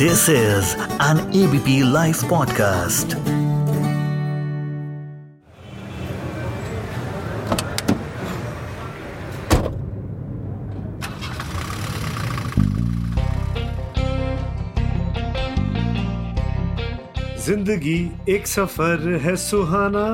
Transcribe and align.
This 0.00 0.30
is 0.30 0.68
an 1.06 1.18
ABP 1.38 1.72
Life 1.84 2.20
podcast. 2.28 3.14
ज़िंदगी 17.44 18.10
एक 18.28 18.46
सफ़र 18.46 19.18
है 19.22 19.34
सुहाना 19.36 20.06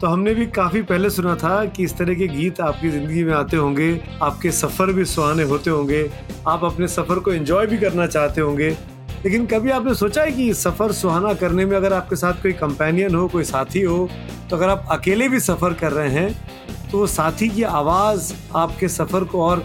तो 0.00 0.06
हमने 0.06 0.34
भी 0.34 0.46
काफ़ी 0.46 0.82
पहले 0.82 1.10
सुना 1.10 1.34
था 1.42 1.64
कि 1.64 1.84
इस 1.84 1.96
तरह 1.96 2.14
के 2.14 2.28
गीत 2.28 2.60
आपकी 2.60 2.90
ज़िंदगी 2.90 3.24
में 3.24 3.34
आते 3.34 3.56
होंगे, 3.56 3.90
आपके 4.22 4.50
सफ़र 4.50 4.92
भी 4.92 5.04
सुहाने 5.04 5.42
होते 5.52 5.70
होंगे, 5.70 6.02
आप 6.48 6.64
अपने 6.64 6.88
सफ़र 6.88 7.18
को 7.18 7.32
एंजॉय 7.32 7.66
भी 7.66 7.78
करना 7.78 8.06
चाहते 8.06 8.40
होंगे 8.40 8.76
लेकिन 9.24 9.46
कभी 9.46 9.70
आपने 9.70 9.94
सोचा 9.94 10.22
है 10.22 10.32
कि 10.32 10.52
सफ़र 10.54 10.92
सुहाना 10.92 11.32
करने 11.34 11.64
में 11.64 11.76
अगर 11.76 11.92
आपके 11.92 12.16
साथ 12.16 12.42
कोई 12.42 12.52
कंपेनियन 12.52 13.14
हो, 13.14 13.26
कोई 13.28 13.44
साथी 13.44 13.80
हो 13.80 14.08
तो 14.50 14.56
अगर 14.56 14.68
आप 14.68 14.86
अकेले 14.90 15.28
भी 15.28 15.40
सफ़र 15.40 15.74
कर 15.74 15.92
रहे 15.92 16.10
हैं 16.10 16.90
तो 16.90 16.98
वो 16.98 17.06
साथी 17.06 17.48
की 17.48 17.62
आवाज़ 17.62 18.32
आपके 18.56 18.88
सफ़र 18.88 19.24
को 19.24 19.42
और 19.42 19.64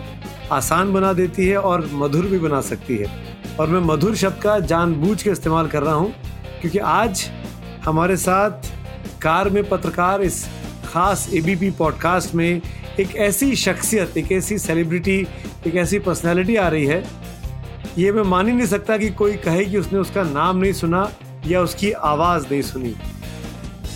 आसान 0.52 0.94
बना 0.94 1.14
देती 1.14 1.48
है 1.48 1.58
और 1.58 1.90
मधुर 1.94 2.26
भी 2.26 2.40
बना 2.40 2.62
सकती 2.62 2.98
है। 2.98 3.06
और 3.60 3.68
मैं 3.68 3.80
मधुर 3.86 4.16
शब्द 4.16 4.42
का 4.42 4.60
जानबूझ 4.60 5.22
के 5.24 5.30
इस्तेमाल 5.30 5.68
कर 5.68 5.84
रहा 5.84 5.94
हूँ, 5.94 6.14
क्योंकि 6.62 6.80
आज 6.80 7.26
हमारे 7.86 8.18
साथ 8.18 8.72
कार 9.22 9.50
में 9.50 9.64
पत्रकार 9.70 10.22
इस 10.22 10.44
खास 10.86 11.28
एबीपी 11.34 11.72
पॉडकास्ट 11.72 12.36
में 12.36 12.62
एक 13.00 13.16
ऐसी 13.16 13.56
शख्सियत, 13.56 14.18
एक 14.18 14.32
ऐसी 14.32 14.58
सेलिब्रिटी 14.58 15.26
एक 15.68 15.76
ऐसी 15.76 16.00
पर्सनैलिटी 16.00 16.56
आ 16.56 16.68
रही 16.68 16.86
है 16.86 17.04
ये 17.98 18.12
मैं 18.12 18.24
मान 18.24 18.48
ही 18.48 18.54
नहीं 18.54 18.66
सकता 18.68 18.98
कि 18.98 19.10
कोई 19.10 19.36
कहे 19.36 19.64
कि 19.66 19.78
उसने 19.78 20.00
उसका 20.00 20.24
नाम 20.24 20.58
नहीं 20.58 20.74
सुना 20.74 21.10
या 21.48 21.62
उसकी 21.62 21.92
आवाज़ 21.92 22.46
नहीं 22.52 22.62
सुनी। 22.62 22.94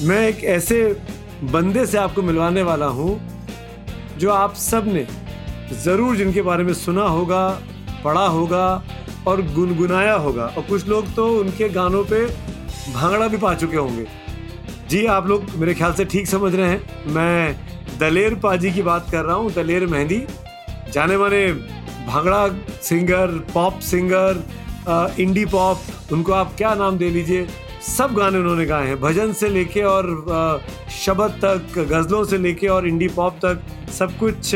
मैं 0.02 0.28
एक 0.28 0.44
ऐसे 0.44 0.82
बंदे 1.44 1.86
से 1.86 1.98
आपको 1.98 2.22
मिलवाने 2.22 2.64
वाला 2.64 2.86
हूँ, 2.86 3.20
जो 4.18 4.30
आप 4.32 4.56
सबने 4.56 5.06
ज़रूर 5.84 6.16
जिनके 6.18 6.42
बारे 6.42 6.64
में 6.64 6.74
सुना 6.74 7.04
होगा, 7.04 7.48
पढ़ा 8.04 8.26
होगा 8.28 8.84
और 9.28 9.42
गुनगुनाया 9.54 10.14
होगा। 10.16 10.46
और 10.48 10.64
कुछ 10.64 10.88
लोग 10.88 11.14
तो 11.16 11.28
उनके 11.40 11.70
गानों 11.70 12.04
पे 12.04 12.26
भांगड़ा 12.94 13.28
भी 13.28 13.38
पा 13.38 13.54
चुके 13.54 13.78
होंगे। 13.78 14.06
जी, 14.90 15.06
आप 15.08 15.28
लोग 15.28 15.46
मेरे 15.56 15.74
ख्याल 15.74 15.94
से 15.94 16.06
ठीक 16.06 16.28
समझ 16.28 16.54
रहे 16.56 16.70
हैं। 16.70 17.14
मैं 17.14 17.98
दलेर 18.00 18.36
पाजी 18.36 18.72
की 18.72 18.82
बात 18.82 19.10
कर 19.12 19.26
रहा 19.26 19.36
हूँ, 19.36 19.52
दलेर 19.54 19.86
मेहंदी। 19.88 20.24
जाने 20.94 21.18
माने 21.18 21.46
bhangra 22.08 22.48
singer, 22.82 23.28
pop 23.54 23.80
singer 23.82 24.44
indie 25.20 25.46
pop 25.46 26.14
उनको 26.14 26.32
आप 26.34 26.54
क्या 26.58 26.74
नाम 26.76 26.98
दे 26.98 27.10
लीजिए? 27.10 27.48
सब 27.88 28.14
गाने 28.14 28.38
उन्होंने 28.38 28.66
गाए 28.66 28.88
हैं। 28.88 29.00
भजन 29.02 29.34
से 29.34 29.50
लेके 29.50 29.82
और 29.84 30.64
शबद 30.96 31.40
तक, 31.44 31.80
गज़लों 31.80 32.24
से 32.24 32.38
लेके 32.38 32.68
और 32.68 32.88
इंडी 32.88 33.08
पॉप 33.10 33.38
तक 33.46 33.62
सब 33.92 34.18
कुछ 34.18 34.56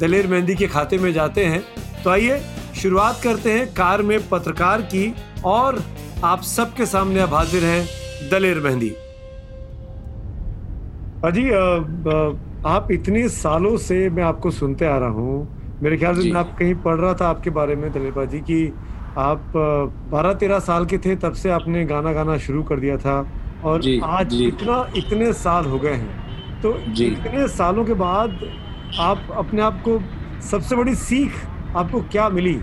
दलेर 0.00 0.26
मेहंदी 0.26 0.54
के 0.54 0.66
खाते 0.66 0.98
में 0.98 1.12
जाते 1.12 1.44
हैं। 1.44 1.62
तो 2.04 2.10
आइए, 2.10 2.40
शुरुआत 2.76 3.20
करते 3.24 3.52
हैं 3.52 3.66
कार 3.74 4.02
में 4.02 4.28
पत्रकार 4.28 4.82
की 4.84 5.14
और 5.44 5.82
आप 6.24 6.42
सबके 6.42 6.86
सामने 6.86 7.20
अब 7.20 7.34
हाजिर 7.34 7.64
हैं 7.64 7.86
दलेर 8.30 8.60
मेहंदी। 8.60 8.90
अजी 11.24 11.48
आप 12.68 12.88
इतने 12.92 13.28
सालों 13.28 13.76
से 13.78 14.08
मैं 14.10 14.22
आपको 14.22 14.50
सुनते 14.50 14.86
आ 14.86 14.96
रहा 14.98 15.08
हूँ। 15.10 15.59
मेरे 15.82 15.96
ख्याल 15.96 16.22
से 16.22 16.30
मैं 16.32 16.40
आप 16.40 16.56
कहीं 16.58 16.74
पढ़ 16.74 16.96
रहा 16.96 17.14
था 17.14 17.28
आपके 17.28 17.50
बारे 17.50 17.74
में 17.76 17.92
दलेर 17.92 18.12
बाजी 18.12 18.38
की 18.38 18.66
आप 19.18 19.52
बारह 20.12 20.32
तेरह 20.32 20.58
साल 20.58 20.86
के 20.86 20.98
थे 20.98 21.14
तब 21.16 21.32
से 21.32 21.50
आपने 21.50 21.84
गाना 21.84 22.12
गाना 22.12 22.36
शुरू 22.38 22.62
कर 22.62 22.80
दिया 22.80 22.96
था 22.96 23.14
और 23.64 23.80
जी, 23.82 24.00
आज 24.04 24.28
जी. 24.28 24.44
इतना 24.44 24.76
इतने 24.96 25.32
साल 25.32 25.64
हो 25.64 25.78
गए 25.78 25.94
हैं। 25.94 26.60
तो 26.60 26.76
इतने 27.04 27.46
सालों 27.48 27.84
के 27.84 27.94
बाद 27.94 28.38
आप 28.98 29.28
अपने 29.36 29.62
आप 29.62 29.82
को 29.88 29.98
सबसे 30.40 30.76
बड़ी 30.76 30.94
सीख 30.94 31.32
आपको 31.76 32.00
क्या 32.02 32.28
मिली? 32.28 32.54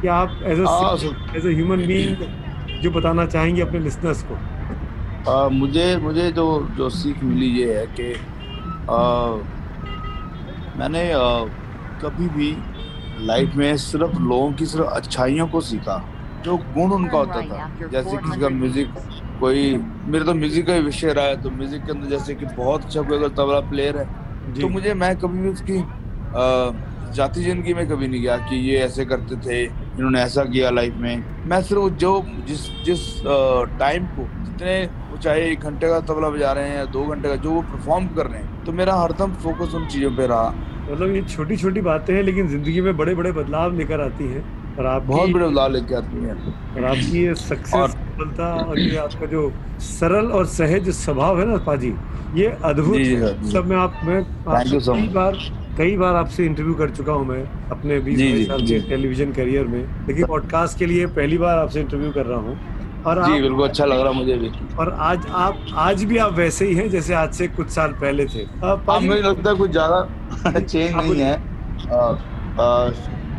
कि 0.00 0.08
आप 0.08 0.40
एज 0.44 0.60
एज 1.36 1.46
ह्यूमन 1.46 1.86
बीइंग 1.86 2.80
जो। 2.82 2.90
बताना 2.90 3.26
चाहेंगे 3.26 3.62
अपने 3.62 3.78
लिसनर्स 3.78 4.22
को। 4.22 4.34
आ, 5.30 5.48
मुझे 5.48 5.96
मुझे 5.96 6.30
जो 6.32 6.46
जो 6.76 6.88
सीख 6.90 7.22
मिली 7.24 7.46
ये 7.46 7.74
है 7.78 7.86
कि 8.00 8.08
मैंने 10.78 11.12
आ, 11.12 11.44
कभी 12.04 12.28
भी 12.30 12.56
लाइफ 13.26 13.54
में 13.56 13.76
सिर्फ़ 13.78 14.18
लोगों 14.20 14.52
की 14.52 14.66
सिर्फ़ 14.66 14.86
अच्छाइयों 14.86 15.46
को 15.48 15.60
सीखा 15.62 16.02
जो 16.44 16.56
गुण 16.56 16.92
उनका 16.92 17.18
होता 17.18 17.40
था। 17.42 17.88
जैसे 17.90 18.16
किसी 18.16 18.40
का 18.40 18.48
म्यूज़िक 18.50 18.88
कोई 19.40 19.76
मेरे 19.76 20.24
तो 20.24 20.34
म्यूज़िक 20.34 20.66
का 20.66 20.74
ही 20.74 20.80
विषय 20.82 21.12
रहा 21.12 21.24
है 21.26 21.40
तो 21.42 21.50
म्यूज़िक 21.52 21.84
के 21.84 21.92
अंदर 21.92 22.08
जैसे 22.08 22.34
कि 22.34 22.46
बहुत 22.48 22.84
अच्छा 22.84 23.02
कोई 23.02 23.18
अगर 23.18 23.28
तबला 23.30 23.60
प्लेयर 23.70 23.98
है 23.98 24.04
तो 24.54 24.68
मुझे 24.68 24.94
मैं 24.94 25.16
कभी 25.18 25.38
भी 25.38 25.48
उसकी 25.48 25.78
जाति 27.14 27.42
ज़िंदगी 27.42 27.74
में 27.74 27.86
कभी 27.88 28.08
नहीं 28.08 28.20
गया 28.22 28.36
कि 28.48 28.56
ये 28.68 28.78
ऐसे 28.80 29.04
करते 29.04 29.36
थे 29.46 29.62
इन्होंने 29.64 30.20
ऐसा 30.20 30.44
किया 30.44 30.70
लाइफ 30.70 30.94
में। 30.98 31.24
मैं 31.46 31.60
सिर्फ़ 31.62 31.94
जो 31.96 32.12
जिस 32.48 32.68
जिस 32.84 33.00
टाइम 33.78 34.06
को 34.16 34.26
जितने 34.44 34.74
वो 35.10 35.16
चाहे 35.18 35.50
एक 35.50 35.60
घंटे 35.62 35.88
का 35.88 36.00
तबला 36.08 36.28
बजा 36.30 36.52
रहे 36.52 36.68
हैं 36.68 36.76
या 36.76 36.84
दो 36.96 37.04
घंटे 37.06 37.28
का 37.28 37.36
जो 37.44 37.50
वो 37.50 37.62
परफॉर्म 37.64 38.06
कर 38.16 38.26
रहे 38.26 38.40
हैं 38.40 38.64
तो 38.64 38.72
मेरा 38.72 38.94
हरदम 38.96 39.32
फोकस 39.44 39.74
उन 39.74 39.86
चीज़ों 39.86 40.10
पे 40.16 40.26
रहा। 40.26 40.54
मतलब 40.90 41.14
ये 41.14 41.22
छोटी 41.22 41.56
छोटी 41.56 41.80
बातें 41.80 42.14
हैं 42.14 42.22
लेकिन 42.22 42.48
ज़िंदगी 42.48 42.80
में 42.80 42.96
बड़े 42.96 43.14
बड़े 43.14 43.32
बदलाव 43.32 43.76
लेकर 43.76 44.00
आती 44.00 44.24
हैं 44.24 44.42
और 44.78 44.86
आप 44.86 45.02
बहुत 45.02 45.30
बड़े 45.30 45.46
बदलाव 45.46 45.72
लेकर 45.72 45.94
आती 45.94 46.24
हैं। 46.24 46.34
और 46.74 46.84
आपकी 46.84 47.24
ये 47.24 47.34
सक्सेस 47.34 47.90
सफलता 47.90 48.52
और 48.54 48.78
ये 48.78 48.96
आपका 48.96 49.26
जो 49.26 49.50
सरल 49.80 50.30
और 50.32 50.46
सहज 50.46 50.88
स्वभाव 50.94 51.40
है 51.40 51.46
ना 51.46 51.56
पाजी 51.66 51.92
ये 52.34 52.46
अद्भुत 52.64 52.96
सब 53.52 53.66
में 53.66 53.76
आप 53.76 54.00
मैं 54.04 54.22
कई 54.48 55.08
बार 55.08 55.38
कई 55.78 55.96
बार 55.96 56.16
आपसे 56.16 56.44
इंटरव्यू 56.46 56.74
कर 56.74 56.90
चुका 56.90 57.12
हूँ 57.12 57.26
मैं 57.26 57.42
अपने 57.70 57.98
बीस 58.00 58.46
साल 58.48 58.66
के 58.66 58.78
टेलीविज़न 58.88 59.32
करियर 59.32 59.66
में। 59.66 60.06
लेकिन 60.08 60.26
पॉडकास्ट 60.26 60.78
के 60.78 60.86
लिए 60.86 61.06
पहली 61.16 61.38
बार 61.38 61.58
आपसे 61.58 61.80
इंटरव्यू 61.80 62.10
कर 62.12 62.26
रहा 62.26 62.38
हूँ। 62.38 62.58
और 63.06 63.22
जी 63.24 63.40
बिल्कुल 63.42 63.68
अच्छा 63.68 63.84
लग 63.84 64.00
रहा 64.00 64.12
मुझे 64.12 64.36
भी। 64.36 64.50
और 64.78 64.92
आज 65.02 65.26
आप 65.36 65.66
आज 65.78 66.04
भी 66.04 66.18
आप 66.18 66.32
वैसे 66.32 66.66
ही 66.66 66.74
हैं 66.74 66.88
जैसे 66.90 67.14
आज 67.14 67.32
से 67.34 67.48
कुछ 67.48 67.70
साल 67.70 67.92
पहले 68.00 68.26
थे। 68.26 68.44
मुझे 68.64 69.20
लगता 69.22 69.50
है 69.50 69.56
कुछ 69.56 69.70
ज़्यादा 69.70 70.60
चेंज 70.60 70.94
नहीं 70.96 71.20
है। 71.20 71.34
आ, 71.34 71.98
आ, 72.62 72.90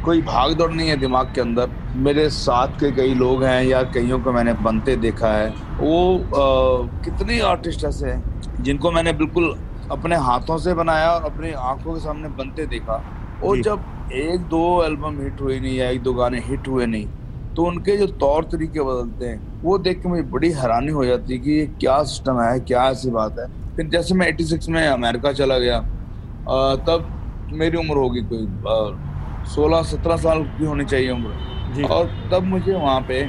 कोई 0.05 0.21
भाग 0.21 0.53
दौड़ 0.53 0.71
नहीं 0.71 0.89
है 0.89 0.97
दिमाग 0.97 1.33
के 1.35 1.41
अंदर। 1.41 1.69
मेरे 2.05 2.29
साथ 2.29 2.79
के 2.79 2.91
कई 2.91 3.13
लोग 3.13 3.43
हैं 3.43 3.63
या 3.63 3.81
कईयों 3.93 4.19
को 4.19 4.31
मैंने 4.31 4.53
बनते 4.61 4.95
देखा 5.05 5.31
है। 5.33 5.49
वो 5.79 6.17
आ, 6.17 7.03
कितने 7.05 7.39
आर्टिस्ट 7.49 7.83
ऐसे 7.85 8.09
हैं 8.09 8.63
जिनको 8.63 8.91
मैंने 8.91 9.13
बिल्कुल 9.13 9.55
अपने 9.91 10.15
हाथों 10.27 10.57
से 10.57 10.73
बनाया 10.73 11.11
और 11.11 11.25
अपनी 11.25 11.51
आँखों 11.51 11.93
के 11.93 11.99
सामने 11.99 12.29
बनते 12.37 12.65
देखा। 12.67 13.03
और 13.43 13.61
जब 13.61 14.09
एक 14.13 14.41
दो 14.49 14.63
एल्बम 14.83 15.21
हिट 15.21 15.41
हुए 15.41 15.59
नहीं 15.59 15.75
या 15.77 15.89
एक 15.89 16.03
दो 16.03 16.13
गाने 16.13 16.39
हिट 16.39 16.67
हुए 16.67 16.85
नहीं 16.85 17.07
तो 17.55 17.63
उनके 17.66 17.97
जो 17.97 18.07
तौर 18.19 18.43
तरीके 18.51 18.81
बदलते 18.81 19.25
हैं 19.25 19.61
वो 19.61 19.77
देख 19.79 20.01
के 20.01 20.09
मुझे 20.09 20.21
बड़ी 20.31 20.51
हैरानी 20.53 20.91
हो 20.91 21.05
जाती 21.05 21.33
है 21.33 21.39
कि 21.39 21.51
ये 21.51 21.66
क्या 21.81 22.01
सिस्टम 22.03 22.41
है 22.41 22.59
क्या 22.61 22.83
ऐसी 22.89 23.09
बात 23.11 23.39
है। 23.39 23.47
फिर 23.75 23.88
जैसे 23.89 24.16
मैं 24.16 24.31
86 24.31 24.69
में 24.69 24.88
अमेरिका 24.88 25.31
चला 25.33 25.57
गया 25.59 25.79
तब 26.88 27.07
मेरी 27.53 27.77
उम्र 27.77 27.97
होगी 27.97 28.21
कोई 28.31 28.45
सोलह 29.53 29.81
सत्रह 29.85 30.17
साल 30.17 30.43
की 30.57 30.66
होनी 30.66 30.85
चाहिए 30.85 31.11
उम्र। 31.11 31.83
और 31.85 32.11
तब 32.31 32.43
मुझे 32.45 32.73
वहाँ 32.73 32.99
पे 33.07 33.19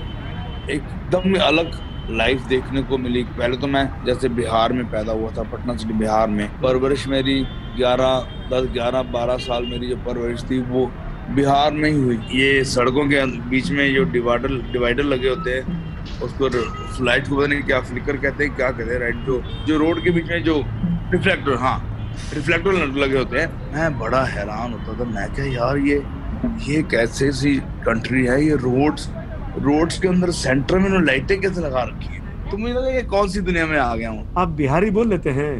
एकदम 0.70 1.34
अलग 1.42 1.70
लाइफ 2.10 2.46
देखने 2.48 2.82
को 2.82 2.98
मिली। 2.98 3.22
पहले 3.24 3.56
तो 3.56 3.66
मैं 3.66 3.88
जैसे 4.06 4.28
बिहार 4.30 4.72
में 4.72 4.84
पैदा 4.90 5.12
हुआ 5.12 5.30
था 5.36 5.42
पटना 5.52 5.76
सिटी 5.76 5.94
बिहार 5.94 6.28
में। 6.30 6.48
परवरिश 6.60 7.06
मेरी 7.08 7.40
ग्यारह 7.76 8.14
दस 8.52 8.68
ग्यारह 8.72 9.02
बारह 9.12 9.36
साल 9.40 9.66
मेरी 9.66 9.88
जो 9.88 9.96
परवरिश 10.06 10.44
थी 10.50 10.60
वो 10.64 10.84
बिहार 11.34 11.70
में 11.72 11.90
ही 11.90 11.96
हुई। 11.96 12.16
ये 12.32 12.62
सड़कों 12.64 13.06
के 13.08 13.24
बीच 13.50 13.70
में 13.70 13.94
जो 13.94 14.04
डिवाइडर 14.12 14.54
डिवाइडर 14.72 15.04
लगे 15.04 15.28
होते 15.28 15.50
हैं 15.50 15.84
उसको 16.22 16.48
फ़्लाइट 16.48 17.28
को 17.28 17.36
पता 17.36 17.46
नहीं 17.46 17.62
क्या 17.62 17.80
फ्लिकर 17.80 18.16
कहते 18.16 18.44
हैं 18.44 18.54
क्या 18.56 18.70
कहते 18.70 18.92
हैं 18.92 19.00
राइट 19.00 19.24
जो 19.26 19.42
जो 19.66 19.78
रोड 19.78 20.02
के 20.04 20.10
बीच 20.10 20.30
में 20.30 20.42
जो 20.44 20.62
रिफ्लेक्टर 21.12 21.54
हाँ 21.60 21.78
रिफ्लेक्टर 22.34 22.72
लगे 22.72 23.18
होते 23.18 23.38
हैं। 23.38 23.72
मैं 23.72 23.98
बड़ा 23.98 24.22
हैरान 24.26 24.72
होता 24.72 24.98
था 25.00 25.08
मैं 25.10 25.28
क्या 25.34 25.44
यार 25.44 25.78
ये 25.88 26.02
ये 26.68 26.82
कैसे 26.90 27.30
सी 27.32 27.54
कंट्री 27.86 28.24
है 28.26 28.42
ये 28.44 28.54
रोड्स 28.62 29.08
रोड्स 29.62 29.98
के 29.98 30.08
अंदर 30.08 30.30
सेंटर 30.38 30.78
में 30.78 30.88
लाइटें 31.02 31.40
कैसे 31.40 31.60
लगा 31.60 31.82
रखी 31.82 32.14
है? 32.14 32.50
तो 32.50 32.56
मुझे 32.56 32.72
लगा 32.74 32.88
ये 32.88 33.02
कौन 33.12 33.28
सी 33.28 33.40
दुनिया 33.40 33.66
में 33.66 33.78
आ 33.78 33.94
गया 33.96 34.10
हूँ। 34.10 34.26
आप 34.38 34.48
बिहारी 34.58 34.90
बोल 34.90 35.08
लेते 35.08 35.30
हैं। 35.30 35.52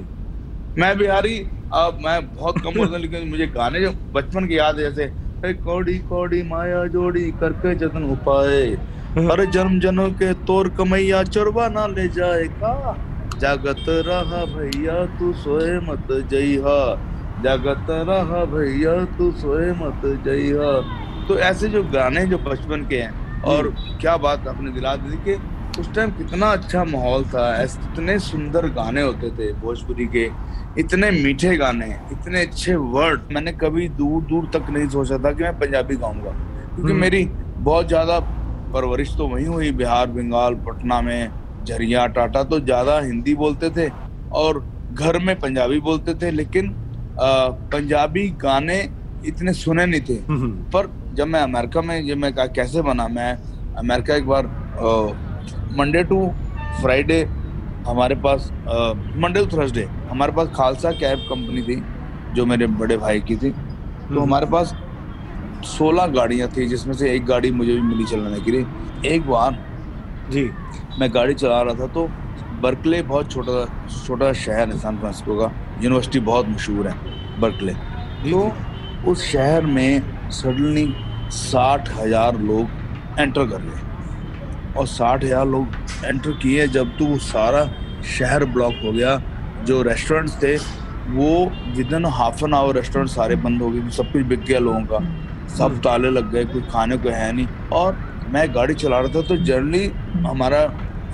मैं 0.78 0.96
बिहारी 0.98 1.38
अब 1.74 1.98
मैं 2.04 2.18
बहुत 2.34 2.58
कम 2.64 2.74
बोलता 2.74 2.96
लेकिन 2.96 3.28
मुझे 3.28 3.46
गाने 3.54 3.80
जो 3.80 3.90
बचपन 4.14 4.46
की 4.46 4.58
याद 4.58 4.78
है 4.78 4.90
जैसे 4.90 5.10
कौड़ी 5.44 5.98
कौड़ी 5.98 6.42
माया 6.42 6.86
जोड़ी 6.86 7.30
करके 7.40 7.74
जतन 7.74 8.04
उपाय 8.04 8.62
हर 9.18 9.44
जन्म 9.50 9.78
जन्म 9.80 10.08
के 10.12 10.32
तोर 10.46 10.68
कमैया 10.68 11.22
चोरवा 11.24 11.68
ना 11.68 11.86
ले 11.86 12.06
जाएगा। 12.08 12.72
जागत 13.40 13.84
रहा 13.88 14.44
भैया 14.54 15.04
तू 15.18 15.32
सोए 15.32 15.78
मत 15.80 16.06
जइहा। 16.30 16.78
जागत 17.38 17.86
रहा 17.90 18.44
भैया 18.54 19.04
तू 19.18 19.30
सोए 19.32 19.70
मत 19.82 20.00
जइहा। 20.26 20.72
तो 21.28 21.38
ऐसे 21.38 21.68
जो 21.68 21.82
गाने 21.94 22.26
जो 22.26 22.38
बचपन 22.38 22.84
के 22.90 22.96
हैं 22.96 23.14
और 23.44 23.72
क्या 24.00 24.16
बात 24.16 24.48
आपने 24.48 24.72
दिला 24.72 24.94
दी। 24.96 25.16
कि 25.18 25.34
उस 25.78 25.92
टाइम 25.94 26.10
कितना 26.18 26.46
अच्छा 26.52 26.84
माहौल 26.84 27.24
था 27.34 27.44
ऐसे 27.62 27.80
इतने 27.92 28.18
सुंदर 28.18 28.68
गाने 28.76 29.02
होते 29.02 29.30
थे 29.38 29.52
भोजपुरी 29.60 30.06
के 30.16 30.28
इतने 30.80 31.10
मीठे 31.10 31.56
गाने 31.56 31.86
इतने 32.12 32.40
अच्छे 32.42 32.74
वर्ड 32.94 33.32
मैंने 33.32 33.52
कभी 33.62 33.88
दूर 34.00 34.22
दूर 34.30 34.48
तक 34.54 34.70
नहीं 34.70 34.88
सोचा 34.88 35.18
था 35.24 35.32
कि 35.32 35.42
मैं 35.42 35.52
पंजाबी 35.58 35.96
गाऊँगा 35.96 36.30
क्योंकि 36.30 36.90
हम्म। 36.90 37.00
मेरी 37.00 37.24
बहुत 37.68 37.88
ज़्यादा 37.88 38.18
परवरिश 38.74 39.14
तो 39.18 39.26
वही 39.28 39.44
हुई 39.44 39.70
बिहार 39.72 40.06
बंगाल 40.10 40.54
पटना 40.66 41.00
में 41.02 41.30
झरिया 41.64 42.06
टाटा 42.16 42.42
तो 42.44 42.60
ज़्यादा 42.60 42.98
हिंदी 43.00 43.34
बोलते 43.34 43.70
थे 43.76 43.88
और 44.40 44.64
घर 44.92 45.18
में 45.18 45.38
पंजाबी 45.40 45.78
बोलते 45.80 46.14
थे 46.14 46.30
लेकिन 46.30 46.68
अ, 46.68 47.48
पंजाबी 47.72 48.28
गाने 48.42 48.80
इतने 49.26 49.52
सुने 49.52 49.86
नहीं 49.86 50.00
थे। 50.08 50.14
हम्म, 50.28 50.50
पर 50.72 50.88
जब 51.14 51.26
मैं 51.26 51.40
अमेरिका 51.40 51.82
में 51.82 51.98
ये 52.00 52.14
मैं 52.14 52.32
कैसे 52.34 52.82
बना? 52.82 53.06
मैं 53.08 53.36
अमेरिका 53.78 54.14
एक 54.14 54.26
बार 54.26 54.46
मंडे 55.72 56.02
टू 56.04 56.26
फ्राइडे 56.80 57.22
हमारे 57.86 58.14
पास 58.24 58.50
मंडे 59.16 59.44
टू 59.44 59.56
थर्सडे 59.56 59.84
हमारे 60.10 60.32
पास 60.32 60.48
खालसा 60.56 60.90
कैब 61.00 61.18
कंपनी 61.30 61.62
थी 61.62 61.82
जो 62.34 62.46
मेरे 62.46 62.66
बड़े 62.80 62.96
भाई 62.96 63.20
की 63.20 63.36
थी। 63.36 63.50
तो 63.50 63.56
हम्म। 64.08 64.22
हमारे 64.22 64.46
पास 64.46 64.74
सोलह 65.66 66.06
गाड़ियाँ 66.08 66.48
थी 66.56 66.66
जिसमें 66.68 66.94
से 66.94 67.10
एक 67.14 67.24
गाड़ी 67.26 67.50
मुझे 67.52 67.72
भी 67.72 67.80
मिली 67.82 68.04
चलाने 68.04 68.40
के 68.40 68.50
लिए। 68.50 68.66
एक 69.14 69.26
बार 69.28 69.58
जी। 70.30 70.50
मैं 71.00 71.08
गाड़ी 71.14 71.34
चला 71.34 71.60
रहा 71.62 71.74
था 71.74 71.86
तो 71.94 72.08
बर्कले 72.62 73.02
बहुत 73.04 73.30
छोटा 73.32 73.64
छोटा 73.96 74.32
शहर 74.34 74.68
है 74.68 74.78
सैन 74.78 74.98
फ्रांसिस्को 74.98 75.36
का। 75.38 75.50
यूनिवर्सिटी 75.82 76.20
बहुत 76.28 76.48
मशहूर 76.48 76.88
है 76.88 76.94
बर्कले। 77.40 77.72
तो 78.22 78.52
उस 79.10 79.24
शहर 79.24 79.66
में 79.66 80.30
सडनली 80.32 80.86
साठ 81.32 81.90
हज़ार 81.96 82.38
लोग 82.40 83.20
एंटर 83.20 83.46
कर 83.46 83.62
गए 83.62 83.80
और 84.76 84.86
साठ 84.88 85.24
हज़ार 85.24 85.46
लोग 85.48 85.66
एंटर 86.04 86.30
किए 86.42 86.66
जब 86.68 86.96
तो 86.98 87.04
वो 87.06 87.18
सारा 87.24 87.64
शहर 88.08 88.44
ब्लॉक 88.46 88.74
हो 88.84 88.92
गया। 88.92 89.20
जो 89.64 89.82
रेस्टोरेंट्स 89.82 90.42
थे 90.42 90.56
वो 91.08 91.30
within 91.94 92.04
half 92.14 92.44
an 92.44 92.54
hour 92.54 92.74
restaurant 92.74 93.10
सारे 93.10 93.36
बंद 93.38 93.62
हो 93.62 93.70
गए। 93.70 93.90
सब 93.92 94.12
कुछ 94.12 94.22
बिक 94.24 94.40
गया 94.42 94.58
लोगों 94.60 94.80
का। 94.82 94.98
सब 95.56 95.80
ताले 95.82 96.10
लग 96.10 96.30
गए 96.32 96.44
कुछ 96.46 96.68
खाने 96.70 96.96
को 96.96 97.08
है 97.10 97.32
नहीं। 97.32 97.46
और 97.72 97.96
मैं 98.30 98.48
गाड़ी 98.54 98.74
चला 98.76 98.98
रहा 99.00 99.14
था 99.14 99.22
तो 99.28 99.36
जनरली 99.38 99.86
हमारा 100.26 100.62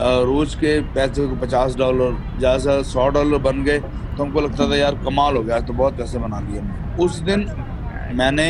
रोज 0.00 0.54
के 0.54 0.78
पैसे 0.92 1.26
को 1.28 1.36
पचास 1.36 1.74
डॉलर 1.76 2.16
ज़्यादा 2.38 2.58
से 2.58 2.82
सौ 2.90 3.08
डॉलर 3.10 3.38
बन 3.40 3.62
गए। 3.64 3.78
तो 3.78 4.22
हमको 4.22 4.40
लगता 4.40 4.70
था 4.70 4.76
यार 4.76 4.94
कमाल 5.04 5.36
हो 5.36 5.42
गया 5.42 5.60
तो 5.60 5.72
बहुत 5.74 5.96
पैसे 5.98 6.18
बना 6.18 6.40
लिए 6.42 6.62
उस 7.04 7.18
दिन 7.22 7.46
मैंने 8.14 8.48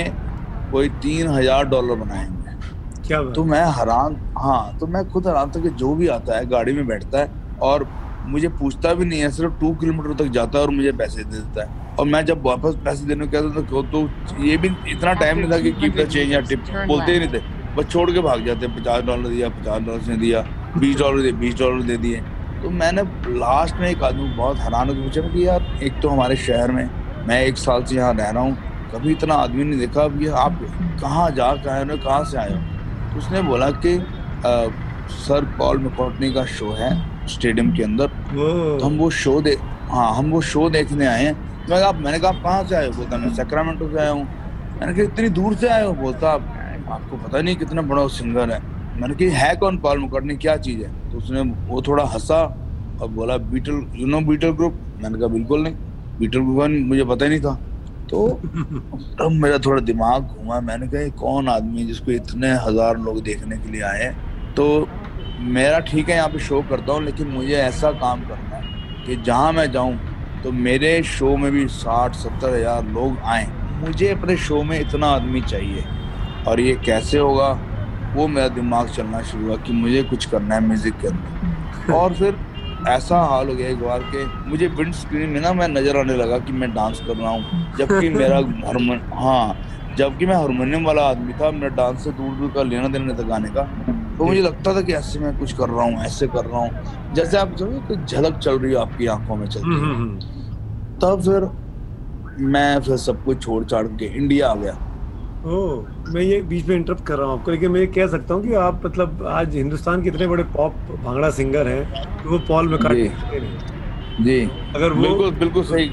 कोई 0.73 0.89
तीन 1.03 1.29
हज़ार 1.29 1.65
डॉलर 1.69 1.95
बनाए। 1.97 2.27
क्या 3.13 3.23
तो 3.37 3.43
मैं 3.45 3.65
हैरान 3.77 4.15
हाँ 4.39 4.79
तो 4.81 4.87
मैं 4.87 5.05
खुद 5.09 5.27
हैरान 5.27 5.51
था 5.53 5.61
कि 5.61 5.71
जो 5.81 5.95
भी 5.95 6.07
आता 6.09 6.37
है 6.37 6.47
गाड़ी 6.51 6.73
में 6.73 6.87
बैठता 6.87 7.19
है 7.19 7.59
और 7.63 7.87
मुझे 8.27 8.49
पूछता 8.61 8.93
भी 8.95 9.05
नहीं 9.05 9.21
है 9.21 9.31
सिर्फ़ 9.31 9.53
टू 9.61 9.73
किलोमीटर 9.81 10.15
तक 10.23 10.31
जाता 10.33 10.59
है 10.59 10.65
और 10.65 10.71
मुझे 10.71 10.93
पैसे 11.01 11.25
दे 11.25 11.37
देता 11.37 11.63
है। 11.63 11.97
और 11.97 12.07
मैं 12.07 12.25
जब 12.27 12.47
वापस 12.47 12.77
पैसे 12.85 13.07
देने 13.07 13.27
को 13.27 13.33
कहता 13.33 13.61
था 13.61 13.67
तो, 13.67 13.83
तो 13.83 14.45
ये 14.45 14.57
भी 14.57 14.71
इतना 14.93 15.13
टाइम 15.13 15.39
नहीं 15.39 15.51
था 15.53 15.59
कि 15.59 15.73
कीप 15.73 15.97
द 15.97 16.09
चेंज 16.09 16.33
या 16.33 16.41
टिप 16.41 16.65
बोलते 16.89 17.13
ही 17.13 17.19
नहीं 17.19 17.33
थे। 17.35 17.41
बस 17.77 17.91
छोड़ 17.91 18.11
के 18.11 18.21
भाग 18.21 18.47
जाते 18.47 18.69
पचास 18.81 19.03
डॉलर 19.05 19.29
दिया 19.29 19.49
पचास 19.61 19.83
डॉलर 19.83 20.09
ने 20.09 20.17
दिया 20.17 20.41
बीस 20.79 20.97
डॉलर 20.99 21.23
दिए 21.23 21.33
बीस 21.45 21.59
डॉलर 21.59 21.83
दे 21.83 21.97
दिए। 21.99 22.21
तो 22.63 22.71
मैंने 22.81 23.03
लास्ट 23.39 23.81
में 23.81 23.89
एक 23.91 24.03
आदमी 24.05 24.29
बहुत 24.37 24.59
हैरान 24.59 24.89
होकर 24.89 25.03
पूछा 25.03 25.29
कि 25.29 25.47
यार 25.47 25.67
एक 25.83 26.01
तो 26.03 26.09
हमारे 26.09 26.37
शहर 26.49 26.73
में 26.73 26.89
मैं 27.29 27.43
एक 27.45 27.59
साल 27.59 27.85
से 27.85 27.97
यहाँ 27.97 28.13
रह 28.15 28.31
रहा 28.31 28.43
हूँ 28.43 28.57
कभी 28.95 29.13
इतना 29.13 29.35
आदमी 29.43 29.65
नहीं 29.65 29.79
देखा 29.81 30.03
अब 30.03 30.23
ये 30.23 30.29
आप 30.41 30.61
कहाँ 31.01 31.31
जा 31.37 31.55
कहाँ 31.65 31.97
कहाँ 31.99 32.25
से 32.25 32.39
आए 32.39 32.53
हो? 32.53 32.61
उसने 33.19 33.43
बोला 33.43 33.71
कि 33.85 33.99
सर 35.15 35.45
पॉल 35.59 35.79
मैकॉर्टनी 35.79 36.33
का 36.33 36.45
शो 36.49 36.71
है 36.73 36.91
स्टेडियम 37.29 37.71
के 37.77 37.83
अंदर। 37.83 38.07
तो 38.07 38.85
हम 38.85 38.97
वो 38.99 39.11
शो 39.13 39.41
दे 39.41 39.57
हाँ 39.91 40.15
हम 40.15 40.31
वो 40.31 40.41
शो 40.43 40.69
देखने 40.71 41.07
आए 41.07 41.25
हैं। 41.25 41.35
तो 41.35 41.75
मैं 41.75 41.83
आप 41.85 41.99
मैंने 42.01 42.19
कहा 42.19 42.31
आप 42.31 42.43
कहाँ 42.43 42.65
से 42.65 42.75
आए 42.77 42.87
हो? 42.87 42.93
बोलता 42.93 43.17
मैं 43.17 43.35
सैक्रामेंटो 43.35 43.89
से 43.91 43.99
आया 44.01 44.11
हूँ। 44.11 44.25
मैंने 44.81 44.93
कहा 44.93 45.03
इतनी 45.03 45.29
दूर 45.31 45.55
से 45.55 45.69
आए 45.69 45.85
हो? 45.85 45.93
बोलता 45.93 46.31
आप 46.31 46.89
आपको 46.93 47.17
पता 47.17 47.41
नहीं 47.41 47.57
कितना 47.57 47.83
बड़ा 47.83 48.07
सिंगर 48.11 48.51
है। 48.51 48.61
मैंने 49.01 49.15
कहा 49.15 49.39
है 49.39 49.57
कौन 49.57 49.79
पॉल 49.79 49.99
मैकॉर्टनी 49.99 50.37
क्या 50.37 50.57
चीज़ 50.59 50.83
है? 50.83 50.91
तो 51.11 51.19
उसने 51.19 51.41
वो 51.69 51.83
थोड़ा 51.83 52.05
हंसा 52.15 52.41
और 53.01 53.09
बोला 53.11 53.37
Beatle 53.53 53.87
you 53.97 54.07
know 54.07 54.21
Beatle 54.29 54.51
group? 54.53 54.81
मैंने 55.03 55.19
कहा 55.19 55.29
बिल्कुल 55.29 55.63
नहीं। 55.63 55.75
बीटल 56.19 56.41
ग्रुप 56.41 56.89
मुझे 56.89 57.05
पता 57.05 57.25
ही 57.25 57.31
नहीं 57.31 57.41
था। 57.41 57.59
तो 58.13 58.29
तब 59.19 59.31
मेरा 59.35 59.59
थोड़ा 59.59 59.81
दिमाग 59.83 60.23
घूमा। 60.25 60.61
मैंने 60.63 60.87
कहा 60.89 61.09
कौन 61.19 61.49
आदमी 61.49 61.85
जिसको 61.85 62.11
इतने 62.13 62.51
हज़ार 62.65 62.99
लोग 63.01 63.23
देखने 63.25 63.57
के 63.59 63.71
लिए 63.73 63.83
आए 63.83 64.15
तो 64.57 64.67
मेरा 65.41 65.79
ठीक 65.81 66.09
है, 66.09 66.17
यहाँ 66.17 66.29
पे 66.29 66.39
शो 66.41 66.61
करता 66.71 66.93
हूँ, 66.93 67.03
लेकिन 67.05 67.29
मुझे 67.29 67.55
ऐसा 67.55 67.91
काम 68.01 68.21
करना 68.23 68.57
है 68.57 69.07
कि 69.07 69.17
जहाँ 69.23 69.53
मैं 69.53 69.71
जाऊँ 69.73 69.99
तो 70.43 70.53
मेरे 70.53 71.03
शो 71.05 71.37
में 71.37 71.51
भी 71.53 71.67
साठ, 71.71 72.15
सत्तर 72.17 72.55
हज़ार 72.55 72.85
लोग 72.87 73.19
आए। 73.25 73.47
मुझे 73.81 74.09
अपने 74.11 74.37
शो 74.39 74.63
में 74.63 74.79
इतना 74.81 75.07
आदमी 75.09 75.41
चाहिए, 75.43 75.85
और 76.49 76.61
ये 76.61 76.75
कैसे 76.85 77.19
होगा, 77.19 77.51
वो 78.15 78.27
मेरा 78.29 78.49
दिमाग 78.51 78.89
चलना 78.91 79.23
शुरू 79.23 79.47
हुआ 79.47 79.57
कि 79.59 79.73
मुझे 79.73 80.03
कुछ 80.05 80.25
करना 80.27 80.55
है 80.55 80.67
म्यूज़िक 80.67 81.01
के 81.01 81.09
अंदर। 81.09 81.93
और 81.95 82.15
फिर 82.15 82.37
ऐसा 82.89 83.19
हाल 83.21 83.49
हो 83.49 83.55
गया 83.55 83.69
एक 83.69 83.81
बार 83.81 84.03
के 84.15 84.25
मुझे 84.51 84.67
विंड 84.67 84.93
स्क्रीन 84.95 85.31
में 85.31 85.41
ना 85.41 85.53
मैं 85.53 85.69
नज़र 85.69 85.97
आने 85.97 86.17
लगा 86.17 86.39
कि 86.39 86.53
मैं 86.53 86.73
डांस 86.75 87.01
कर 87.07 87.17
रहा 87.17 87.31
हूँ 87.31 87.77
जबकि 87.79 88.09
मेरा 88.19 88.37
हारमोन 88.37 89.01
हाँ 89.15 89.95
जबकि 89.99 90.27
मैं 90.27 90.37
हारमोनियम 90.37 90.85
वाला 90.85 91.03
आदमी 91.03 91.33
था 91.33 91.51
मेरा 91.51 91.69
डांस 91.69 92.05
से 92.05 92.11
दूर 92.11 92.35
दूर 92.35 92.51
का 92.51 92.63
लेना 92.63 92.89
देना 92.89 93.15
था 93.15 93.23
गाने 93.23 93.49
का 93.49 93.63
तो 94.19 94.25
मुझे 94.25 94.43
लगता 94.43 94.75
था 94.77 94.81
कि 94.81 94.93
ऐसे 94.93 95.19
मैं 95.19 95.39
कुछ 95.39 95.53
कर 95.53 95.69
रहा 95.69 95.85
हूँ 95.85 96.05
ऐसे 96.05 96.27
कर 96.27 96.45
रहा 96.45 96.61
हूँ। 96.61 97.15
जैसे 97.15 97.37
आप 97.39 97.55
जो 97.57 97.67
कोई 97.89 97.97
झलक 97.97 98.39
चल 98.39 98.59
रही 98.59 98.73
है 98.73 98.79
आपकी 98.79 99.07
आँखों 99.07 99.37
में 99.37 99.47
चलती 99.47 99.67
हम्म, 99.67 99.85
हम्म, 99.85 99.95
हम्म। 99.95 100.99
तब 100.99 101.23
फिर 101.23 101.51
मैं 102.47 102.81
फिर 102.81 102.97
सब 102.97 103.25
कुछ 103.25 103.43
छोड़ 103.43 103.65
छाड़ 103.65 103.87
के 103.87 104.05
इंडिया 104.17 104.51
आ 104.51 104.55
गया। 104.55 104.73
ओह 105.45 106.11
मैं 106.15 106.23
ये 106.23 106.41
बीच 106.51 106.67
में 106.69 106.75
इंटरप्ट 106.77 107.05
कर 107.07 107.19
रहा 107.19 107.27
हूँ 107.29 107.39
आपको 107.39 107.51
लेकिन 107.51 107.71
मैं 107.71 107.81
ये 107.81 107.87
कह 107.87 108.07
सकता 108.07 108.35
हूँ 108.35 108.43
कि 108.43 108.53
आप 108.55 108.83
मतलब 108.85 109.25
आज 109.29 109.55
हिंदुस्तान 109.57 110.03
के 110.03 110.09
इतने 110.09 110.27
बड़े 110.27 110.43
पॉप 110.57 110.75
भांगड़ा 111.05 111.31
सिंगर 111.39 111.69
हैं 111.69 112.05
कि 112.23 112.29
वो 112.29 112.39
पॉल 112.49 112.69
मैकार्टनी 112.69 113.09
जी। 113.33 114.25
जी। 114.25 114.41
अगर 114.77 114.93
वो 114.93 115.01
बिल्कुल 115.03 115.31
बिल्कुल 115.39 115.65
सही। 115.65 115.91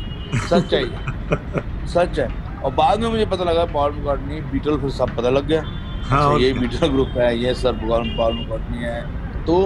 सच 0.50 0.74
है 0.74 0.84
सच 1.94 2.20
है। 2.20 2.28
और 2.64 2.74
बाद 2.74 3.00
में 3.00 3.10
मुझे 3.10 3.26
पता 3.26 3.44
लगा 3.44 3.66
पॉल 3.74 3.92
मैकार्टनी 3.92 4.42
बीटल 4.52 4.78
फिर 4.78 4.90
सब 4.90 5.16
पता 5.18 5.30
लग 5.30 5.48
गया। 5.48 5.62
हाँ 6.10 6.34
अच्छा, 6.34 6.44
ये 6.46 6.52
बीटल 6.54 6.88
ग्रुप 6.88 7.18
है 7.18 7.38
ये 7.38 7.54
सर 7.54 7.74
पॉल 7.86 8.34
मैकार्टनी 8.34 8.84
है। 8.84 9.02
तो 9.46 9.62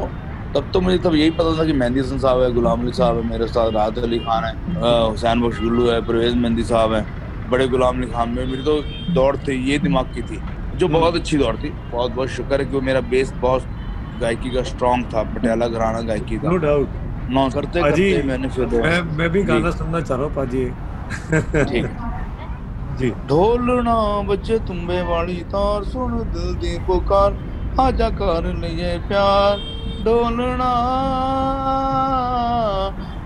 तब 0.55 0.69
तो 0.73 0.81
मुझे 0.81 0.97
तब 0.99 1.15
यही 1.15 1.29
पता 1.31 1.57
था 1.59 1.65
कि 1.65 1.73
मेहंदी 1.73 1.99
हसन 1.99 2.17
साहब 2.19 2.41
है 2.41 2.51
गुलाम 2.53 2.81
अली 2.81 2.91
साहब 2.93 3.17
है 3.17 3.29
मेरे 3.29 3.47
साथ 3.47 3.71
राहत 3.71 3.97
अली 3.99 4.19
खान 4.19 4.43
है 4.43 4.53
अ, 4.75 5.09
हुसैन 5.09 5.41
बख्शुल्लू 5.41 5.89
है 5.89 6.01
परवेज 6.05 6.35
मेहंदी 6.35 6.63
साहब 6.63 6.93
है। 6.93 7.05
बड़े 7.49 7.67
गुलाम 7.67 7.97
अली 7.97 8.07
खान 8.11 8.29
में 8.29 8.45
मेरी 8.45 8.63
तो 8.63 8.81
दौड़ 9.13 9.35
थी 9.37 9.55
ये 9.69 9.77
दिमाग 9.79 10.13
की 10.15 10.21
थी 10.21 10.37
जो 10.77 10.85
हम्म। 10.87 10.99
बहुत 10.99 11.15
अच्छी 11.15 11.37
दौड़ 11.37 11.55
थी। 11.55 11.69
बहुत 11.91 12.11
बहुत 12.11 12.29
शुक्र 12.29 12.59
है 12.59 12.65
कि 12.65 12.75
वो 12.75 12.81
मेरा 12.81 13.01
बेस 13.09 13.31
बहुत 13.41 13.63
गायकी 14.21 14.49
का 14.51 14.63
स्ट्रांग 14.63 15.03
था 15.13 15.23
पटियाला 15.33 15.67
घराना 15.67 16.01
गायकी 16.07 16.37
का। 16.37 16.49
नो 16.49 16.57
डाउट 16.65 16.89
नौ 17.29 17.49
करते 17.49 17.81
करते 17.81 18.23
मैंने 18.27 18.49
फिर 18.49 18.65
मैं 18.81 19.01
मैं 19.17 19.29
भी 19.31 19.43
गाना 19.43 19.71
सुनना 19.71 20.01
चाह 20.01 20.17
रहा 20.17 20.27
हूँ 20.27 20.35
पाजी। 20.35 20.65
ठीक। 21.71 21.85
जी। 22.99 23.09
ढोलना 23.29 23.95
बच्चे 24.27 24.57
तुम्बे 24.67 25.01
वाली 25.03 25.35
तार 25.53 25.83
सुन 25.83 26.11
दिल 26.33 26.53
दी 26.61 26.77
पुकार 26.87 27.37
आजा 27.81 28.09
कर 28.19 28.53
लिए 28.55 28.97
प्यार। 29.07 29.71
ढोलना 30.05 30.71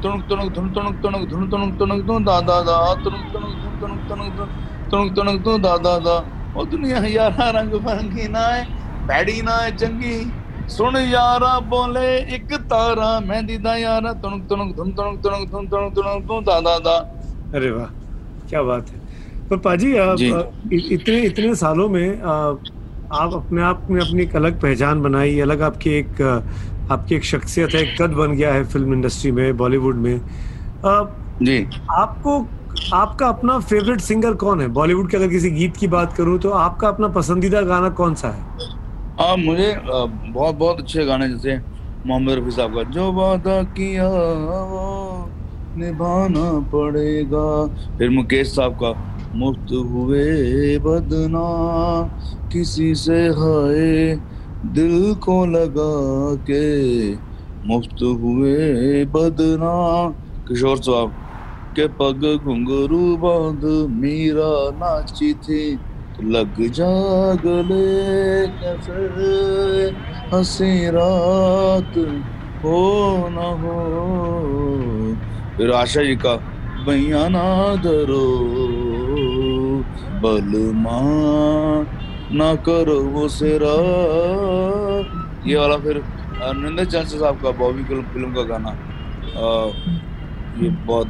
तुणुक 0.04 0.22
तुणुक 0.30 0.52
धुन 0.54 0.70
तुणुक 0.74 0.96
तुणुक 1.04 1.28
धुन 1.30 1.50
तुणुक 1.52 1.78
तुणुक 1.80 2.06
धुन 2.08 2.24
दा 2.24 2.40
दा 2.50 2.62
दा 2.62 2.78
तुणुक 3.04 3.32
तुणुक 3.34 3.67
तुणुक 3.82 4.02
तुणुक 4.10 4.34
धुन 4.36 5.10
तुणुक 5.16 5.16
तुणुक 5.16 5.62
दा 5.62 5.78
दा 5.78 5.98
दा। 6.00 6.16
ओ 6.56 6.66
दुनिया 6.66 7.00
यारा 7.08 7.50
रंग 7.60 7.74
बरंगी 7.86 8.28
ना 8.28 8.48
है 8.48 8.64
भैड़ी 9.08 9.42
ना 9.42 9.56
है 9.58 9.72
चंगी। 9.78 10.18
सुन 10.70 10.96
यारा 10.98 11.60
बोले 11.72 12.08
एक 12.36 12.54
तारा 12.72 13.10
मेहंदी 13.28 13.58
दा 13.58 13.76
यारा। 13.78 14.14
तुणुक 14.24 14.42
तुणुक 14.50 14.76
धुन 14.76 14.92
तुणुक 14.92 15.20
तुणुक 15.24 15.50
धुन 15.50 15.68
तुणुक 15.68 15.94
तुणुक 15.96 16.24
धुन 16.24 16.44
दा 16.44 16.60
दा 16.62 16.78
दा। 16.80 16.98
अरे 17.56 17.70
वाह 17.72 17.88
क्या 18.50 18.62
बात 18.64 18.90
है। 18.90 19.02
पर 19.50 19.58
पाजी 19.58 19.96
आप 19.98 20.20
इतने 20.74 21.20
इतने 21.22 21.56
सालों 21.56 21.90
में 21.90 22.22
आप 22.22 23.34
अपने 23.34 23.62
आप 23.62 23.86
में 23.90 24.00
अपनी 24.02 24.24
एक 24.24 24.36
अलग 24.36 24.60
पहचान 24.62 25.02
बनाई 25.02 25.40
अलग 25.40 25.62
आपकी 25.62 25.90
एक 25.90 26.22
आपकी 26.92 27.16
एक 27.16 27.26
शख्सियत 27.26 27.76
है 27.76 27.82
एक 27.82 28.02
कद 28.02 28.12
बन 28.14 28.32
गया 28.32 28.54
है 28.54 28.64
फ़िल्म 28.64 28.94
इंडस्ट्री 28.94 29.32
में 29.32 29.58
बॉलीवुड 29.58 29.96
में। 29.96 30.16
अ, 30.86 30.92
जी। 31.44 31.58
आपको 31.92 32.40
आपका 32.94 33.28
अपना 33.28 33.60
फेवरेट 33.60 34.02
सिंगर 34.02 34.34
कौन 34.36 34.62
है? 34.62 34.68
बॉलीवुड 34.68 35.10
के 35.12 35.18
अगर 35.18 35.30
किसी 35.30 35.50
गीत 35.52 35.78
की 35.78 35.88
बात 35.88 36.14
करूँ 36.14 36.40
तो 36.40 36.50
आपका 36.52 36.88
अपना 36.88 37.08
पसंदीदा 37.08 37.62
गाना 37.62 37.90
कौन 37.90 38.16
सा 38.16 38.30
है? 38.30 38.46
हाँ 39.18 39.36
मुझे 39.38 39.72
अ, 39.74 39.82
बहुत 39.86 40.56
बहुत 40.56 40.80
अच्छे 40.80 41.06
गाने 41.06 41.30
जैसे 41.30 41.58
मोहम्मद 42.06 42.34
रफी 42.40 42.52
साहब 42.52 42.76
का 42.76 42.84
जो 42.92 43.12
वादा 43.14 43.62
किया 43.64 44.08
वो 44.08 45.34
निभाना 45.76 46.46
पड़ेगा। 46.74 47.46
फिर 47.98 48.10
मुकेश 48.10 48.56
साहब 48.56 48.74
का 48.84 48.92
मुफ़्त 49.34 49.72
हुए 49.72 50.78
बदना 50.80 51.46
किसी 52.52 52.94
से 52.96 53.20
हाय 53.40 54.16
दिल 54.64 55.14
को 55.24 55.46
लगा 55.46 55.92
के। 56.50 57.16
मुफ़्त 57.64 58.02
हुए 58.22 59.04
बदना 59.16 59.74
किशोर 60.48 60.78
साहब 60.78 61.16
के 61.80 61.88
पग 62.00 62.24
घुंघरू 62.44 63.06
बाँध 63.18 63.64
मीरा 64.02 64.54
नाची 64.78 65.34
थी। 65.46 65.62
लग 66.24 66.56
जा 66.74 66.92
गले 67.46 67.88
हँसी 70.32 70.72
रात 70.90 71.98
हो 72.64 72.80
न 73.32 73.38
हो। 73.62 73.76
फिर 75.58 75.72
आशा 75.72 76.04
जी 76.04 76.16
का 76.16 76.36
भैया 76.88 77.28
ना 77.28 77.44
धरो 77.84 78.26
बलमा 80.22 81.00
ना 82.32 82.54
करो 82.66 83.00
वो 83.14 83.28
सेरा 83.30 83.76
ये 85.48 85.56
वाला 85.58 85.78
फिर 85.78 86.02
नंदन 86.42 86.86
चांसा 86.86 87.18
साहब 87.18 87.36
का 87.44 87.52
बॉबी 87.60 87.84
फ़िल्म 87.84 88.34
का 88.34 88.44
गाना। 88.44 88.70
अ, 89.38 89.72
ये 90.64 90.70
बहुत 90.86 91.07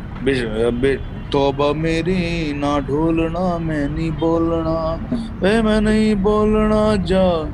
तोबा 1.31 1.73
मेरी 1.73 2.53
ना 2.53 2.79
ढोलना 2.79 3.57
मैं 3.57 3.89
नहीं 3.89 4.11
बोलना। 4.11 5.09
वे 5.41 5.61
मैं 5.61 5.81
नहीं 5.81 6.15
बोलना 6.15 6.95
जा। 6.95 7.53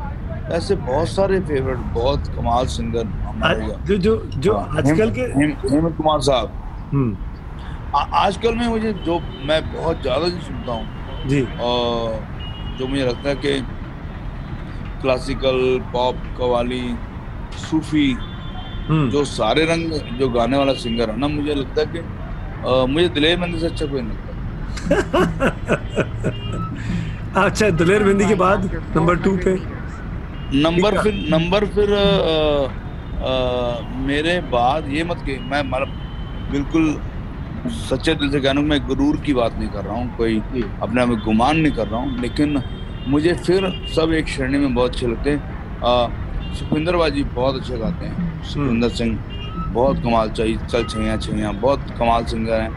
ऐसे 0.56 0.76
बहुत 0.76 1.08
सारे 1.08 1.40
फेवरेट 1.40 1.78
बहुत 1.78 2.28
कमाल 2.28 2.66
सिंगर 2.66 3.04
जो 3.88 3.98
जो 3.98 4.18
जो 4.38 4.58
हाँ, 4.58 4.78
आजकल 4.78 5.12
के 5.12 5.22
हेम- 5.22 5.38
हेम- 5.38 5.74
हेमंत 5.74 5.98
कुमार 5.98 6.22
साहब। 6.22 6.52
हम्म। 6.94 7.18
आजकल 7.96 8.56
में 8.56 8.68
मुझे 8.68 8.94
जो 8.94 9.20
मैं 9.20 9.74
बहुत 9.74 10.02
ज़्यादा 10.02 10.28
जो 10.28 10.40
सुनता 10.40 10.72
हूँ 10.72 10.88
जी। 11.28 11.48
और 11.62 12.28
जो 12.80 12.88
मुझे 12.88 13.06
लगता 13.06 13.30
है 13.30 13.36
कि 13.36 13.62
क्लासिकल 15.02 15.80
पॉप 15.94 16.16
कवाली 16.38 16.96
सूफी 17.58 18.18
हम्म। 18.90 19.10
जो 19.10 19.26
सारे 19.26 19.66
रंग 19.66 19.92
जो 20.20 20.30
गाने 20.30 20.58
वाला 20.58 20.74
सिंगर 20.74 21.10
है 21.10 21.20
ना 21.20 21.28
मुझे 21.28 21.54
लगता 21.56 21.82
है 21.82 21.88
कि 21.88 22.00
मुझे 22.68 23.10
दिलेर 23.10 23.38
मेहंदी 23.40 23.60
से 23.60 23.66
अच्छा 23.68 23.86
कोई 23.86 24.02
नहीं 24.02 24.12
लगता। 24.12 24.32
अच्छा 27.46 27.70
दलेर 27.70 28.04
मेहंदी 28.04 28.26
के 28.26 28.36
बाद 28.36 28.70
नंबर 28.96 29.16
टू 29.16 29.36
पे? 29.38 29.54
नंबर 30.56 30.98
फिर 31.02 31.14
नंबर 31.32 31.66
फिर 31.66 31.92
अ, 31.92 32.68
अ, 33.26 33.88
मेरे 33.96 34.40
बाद 34.42 34.88
ये 34.90 35.04
मत 35.04 35.18
के 35.26 35.40
मैं 35.40 35.64
मतलब 35.64 35.88
बिल्कुल 36.52 37.02
सच्चे 37.68 38.14
दिल 38.16 38.32
से 38.32 38.40
कहना 38.42 38.62
मैं 38.62 38.80
गुरूर 38.88 39.18
की 39.18 39.34
बात 39.34 39.56
नहीं 39.60 39.70
कर 39.70 39.84
रहा 39.84 39.96
हूँ 39.96 40.18
कोई 40.18 40.38
अपने 40.82 41.02
आप 41.02 41.08
में 41.08 41.20
गुमान 41.20 41.58
नहीं 41.58 41.72
कर 41.72 41.88
रहा 41.88 42.00
हूँ 42.00 42.20
लेकिन 42.20 42.64
मुझे 43.08 43.34
फिर 43.34 43.86
सब 43.96 44.12
एक 44.14 44.28
श्रेणी 44.28 44.58
में 44.58 44.74
बहुत 44.76 44.92
अच्छे 44.92 45.08
लगते 45.08 45.30
हैं। 45.30 46.54
सुखविंदर 46.54 46.96
बाजी 46.96 47.24
बहुत 47.24 47.56
अच्छे 47.56 47.78
गाते 47.78 48.06
हैं 48.06 48.44
सुखविंदर 48.44 48.90
सिंह। 48.90 49.20
बहुत 49.74 50.00
कमाल 50.04 50.30
चाहिए 50.32 50.58
चल 50.70 50.86
छैया 50.86 51.18
छैया 51.18 51.52
बहुत 51.66 51.86
कमाल 51.98 52.26
सिंगर 52.26 52.62
हैं। 52.62 52.72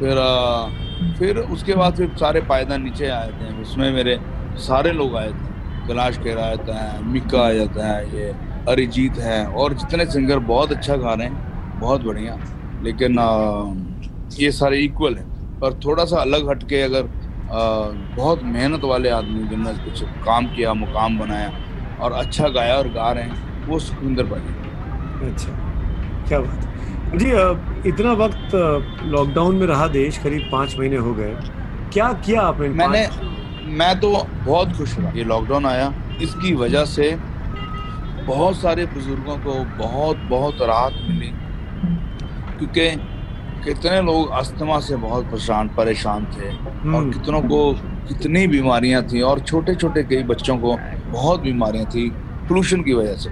फिर 0.00 0.18
अ, 0.18 0.70
फिर 1.18 1.38
उसके 1.38 1.74
बाद 1.74 1.96
फिर 1.96 2.12
सारे 2.20 2.40
पायदान 2.42 2.82
नीचे 2.82 3.06
आए 3.08 3.32
थे। 3.32 3.52
उसमें 3.52 3.90
मेरे 3.92 4.20
सारे 4.56 4.92
लोग 4.92 5.16
आए 5.16 5.32
थे। 5.34 5.50
कैलाश 5.86 6.18
खेरा 6.18 6.44
आ 6.46 6.48
जाता 6.50 6.78
है 6.84 7.02
मिक्का 7.04 7.40
आ 7.48 7.52
जाता 7.52 7.86
है 7.88 8.06
ये 8.16 8.34
अरिजीत 8.66 9.18
है 9.18 9.44
और 9.46 9.74
जितने 9.74 10.06
सिंगर 10.06 10.38
बहुत 10.52 10.72
अच्छा 10.72 10.96
गा 10.96 11.14
रहे 11.14 11.26
हैं 11.28 11.38
बहुत 11.74 12.02
बढ़िया। 12.02 12.40
लेकिन 12.80 13.16
अ, 13.18 13.74
ये 14.30 14.50
सारे 14.52 14.78
इक्वल 14.80 15.16
हैं। 15.18 15.26
पर 15.60 15.74
थोड़ा 15.84 16.04
सा 16.04 16.20
अलग 16.20 16.48
हटके 16.50 16.82
अगर 16.82 17.04
अ, 17.48 17.56
बहुत 18.16 18.40
मेहनत 18.44 18.84
वाले 18.84 19.08
आदमी 19.10 19.46
जिन्होंने 19.48 19.78
कुछ 19.78 20.02
काम 20.22 20.48
किया 20.48 20.74
मुकाम 20.74 21.18
बनाया 21.18 21.52
और 21.98 22.12
अच्छा 22.14 22.48
गाया 22.48 22.76
और 22.78 22.88
गा 22.90 23.10
रहे 23.12 23.24
हैं 23.24 23.38
वो 23.66 23.78
सुखविंदर 23.78 24.26
बाजी 24.26 24.56
अच्छा। 25.20 25.65
क्या 26.28 26.38
बात 26.40 27.16
जी 27.16 27.28
इतना 27.88 28.12
वक्त 28.20 28.54
लॉकडाउन 29.06 29.56
में 29.56 29.66
रहा 29.66 29.86
देश 29.88 30.18
करीब 30.18 30.48
पाँच 30.52 30.76
महीने 30.78 30.96
हो 30.96 31.12
गए। 31.14 31.34
क्या 31.92 32.12
किया 32.26 32.40
आपने 32.42 32.68
मैंने 32.70 33.06
मैं 33.78 33.98
तो 34.00 34.10
बहुत 34.46 34.76
खुश 34.78 34.98
रहा 34.98 35.10
ये 35.16 35.24
लॉकडाउन 35.24 35.66
आया 35.66 35.92
इसकी 36.22 36.54
वजह 36.54 36.84
से 36.84 37.10
बहुत 38.26 38.56
सारे 38.56 38.86
बुज़ुर्गों 38.86 39.36
को 39.38 39.52
बहुत 39.78 40.16
बहुत 40.30 40.62
राहत 40.62 40.94
मिली। 41.08 41.32
क्योंकि 42.58 42.88
कितने 43.64 44.00
लोग 44.02 44.30
अस्थमा 44.32 44.78
से 44.80 44.96
बहुत 44.96 45.24
परेशान 45.24 45.68
परेशान 45.76 46.24
थे 46.26 46.48
और 46.48 46.72
हम्म, 46.82 47.10
कितनों 47.12 47.42
को 47.42 47.72
कितनी 48.08 48.46
बीमारियाँ 48.46 49.02
थी 49.02 49.20
और 49.22 49.40
छोटे 49.40 49.74
छोटे 49.74 50.02
कई 50.04 50.22
बच्चों 50.24 50.58
को 50.58 50.76
बहुत 51.12 51.40
बीमारियाँ 51.40 51.86
थी 51.86 52.08
पोल्यूशन 52.48 52.82
की 52.82 52.92
वजह 52.94 53.14
से। 53.14 53.30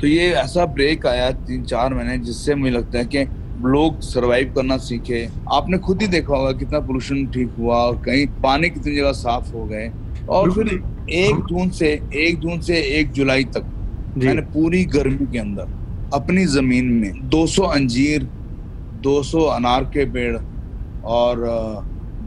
तो 0.00 0.06
ये 0.06 0.30
ऐसा 0.34 0.64
ब्रेक 0.66 1.06
आया 1.06 1.30
तीन 1.46 1.64
चार 1.64 1.94
महीने 1.94 2.16
जिससे 2.20 2.54
मुझे 2.54 2.72
लगता 2.72 2.98
है 2.98 3.04
कि 3.06 3.24
लोग 3.64 4.00
सरवाइव 4.02 4.52
करना 4.54 4.76
सीखे। 4.78 5.26
आपने 5.52 5.78
खुद 5.78 6.02
ही 6.02 6.06
देखा 6.08 6.36
होगा 6.36 6.52
कितना 6.58 6.78
पोल्यूशन 6.80 7.26
ठीक 7.34 7.50
हुआ 7.58 7.76
और 7.76 7.96
कहीं 8.04 8.26
पानी 8.42 8.70
कितनी 8.70 8.96
जगह 8.96 9.12
साफ़ 9.14 9.52
हो 9.54 9.64
गए। 9.64 9.90
और 10.28 10.52
फिर 10.52 10.68
एक 11.10 11.44
जून 11.48 11.70
से 11.70 11.88
एक 12.16 12.38
जून 12.40 12.60
से 12.60 12.80
एक 12.98 13.10
जुलाई 13.12 13.44
तक 13.56 13.64
मैंने 14.16 14.42
पूरी 14.52 14.84
गर्मी 14.94 15.26
के 15.32 15.38
अंदर 15.38 15.78
अपनी 16.14 16.44
ज़मीन 16.48 16.84
में 16.92 17.28
200 17.30 17.66
अंजीर 17.70 18.26
200 19.02 19.44
अनार 19.50 19.84
के 19.94 20.04
पेड़ 20.12 20.36
और 21.10 21.44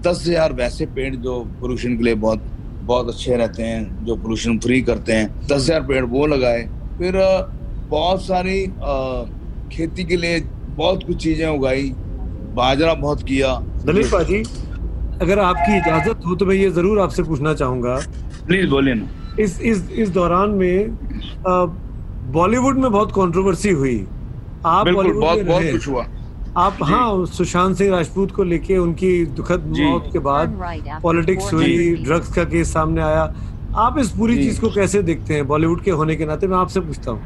दस 0.05 0.23
हज़ार 0.27 0.53
वैसे 0.53 0.85
पेड़ 0.95 1.15
जो 1.15 1.39
पोल्यूशन 1.59 1.97
के 1.97 2.03
लिए 2.03 2.15
बहुत 2.21 2.43
बहुत 2.83 3.09
अच्छे 3.09 3.35
रहते 3.35 3.63
हैं 3.63 4.05
जो 4.05 4.15
पोल्यूशन 4.15 4.57
फ्री 4.59 4.81
करते 4.83 5.13
हैं। 5.13 5.27
दस 5.41 5.53
हज़ार 5.53 5.81
पेड़ 5.83 6.03
वो 6.05 6.25
लगाए। 6.27 6.63
फिर 6.97 7.17
बहुत 7.93 8.21
सारी 8.23 8.59
खेती 9.71 10.03
के 10.03 10.17
लिए 10.17 10.39
बहुत 10.77 11.03
कुछ 11.07 11.17
चीज़ें 11.23 11.47
उगाई। 11.47 11.89
बाजरा 12.55 12.93
बहुत 12.95 13.23
किया। 13.23 13.53
दलीप 13.85 14.05
भाजी 14.13 14.43
अगर 15.21 15.39
आपकी 15.39 15.77
इजाज़त 15.77 16.25
हो 16.27 16.35
तो 16.35 16.45
मैं 16.45 16.55
ये 16.55 16.69
ज़रूर 16.71 16.99
आपसे 16.99 17.23
पूछना 17.23 17.53
चाहूँगा। 17.53 17.95
प्लीज़ 18.47 18.69
बोलिए 18.69 18.93
ना। 18.93 19.07
इस 19.39 19.59
इस 19.61 19.89
इस 19.91 20.09
दौरान 20.11 20.49
में 20.51 20.97
बॉलीवुड 22.33 22.77
में 22.77 22.91
बहुत 22.91 23.11
कंट्रोवर्सी 23.11 23.69
हुई। 23.71 23.95
आप 24.65 24.87
बॉलीवुड 24.87 25.21
बहुत 25.21 25.37
में 25.37 25.47
बहुत 25.47 25.61
रहे। 25.61 25.71
कुछ 25.71 25.87
हुआ। 25.87 26.05
आप 26.57 26.77
हाँ 26.83 27.25
सुशांत 27.27 27.75
सिंह 27.77 27.91
राजपूत 27.91 28.31
को 28.31 28.43
लेके 28.43 28.77
उनकी 28.77 29.25
दुखद 29.37 29.63
मौत 29.77 30.09
के 30.13 30.19
बाद 30.21 30.59
पॉलिटिक्स 31.03 31.53
हुई 31.53 31.95
ड्रग्स 32.03 32.33
का 32.33 32.43
केस 32.45 32.73
सामने 32.73 33.01
आया। 33.01 33.23
आप 33.77 33.99
इस 33.99 34.09
पूरी 34.17 34.35
चीज़ 34.37 34.59
को 34.61 34.69
कैसे 34.71 35.01
देखते 35.03 35.33
हैं? 35.33 35.47
बॉलीवुड 35.47 35.83
के 35.83 35.91
होने 35.91 36.15
के 36.15 36.25
नाते 36.25 36.47
मैं 36.47 36.57
आपसे 36.57 36.79
पूछता 36.81 37.11
हूँ। 37.11 37.21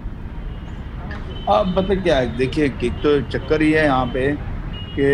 अब 1.49 1.75
पता 1.77 1.95
क्या 2.03 2.17
है 2.17 2.37
देखिए 2.37 2.65
एक 2.65 3.01
तो 3.03 3.21
चक्कर 3.29 3.63
ही 3.63 3.71
है 3.73 3.85
यहाँ 3.85 4.07
पे 4.07 4.31
कि 4.95 5.07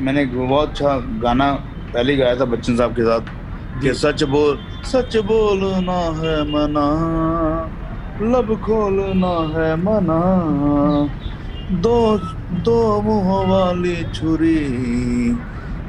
मैंने 0.00 0.22
एक 0.22 0.36
बहुत 0.38 0.68
अच्छा 0.68 0.96
गाना 1.22 1.52
पहले 1.92 2.12
ही 2.12 2.18
गाया 2.18 2.36
था 2.36 2.44
बच्चन 2.46 2.76
साहब 2.76 2.94
के 2.96 3.02
साथ 3.02 3.80
कि 3.82 3.94
सच 3.94 4.22
बोल 4.32 4.58
सच 4.86 5.16
बोलना 5.28 5.98
है 6.18 6.36
मना 6.50 6.86
लब 8.22 8.54
खोलना 8.64 9.34
है 9.54 9.70
मना 9.76 10.20
दो 11.82 11.96
दो 12.64 12.78
मुंह 13.02 13.30
वाली 13.50 13.96
छुरी 14.14 14.58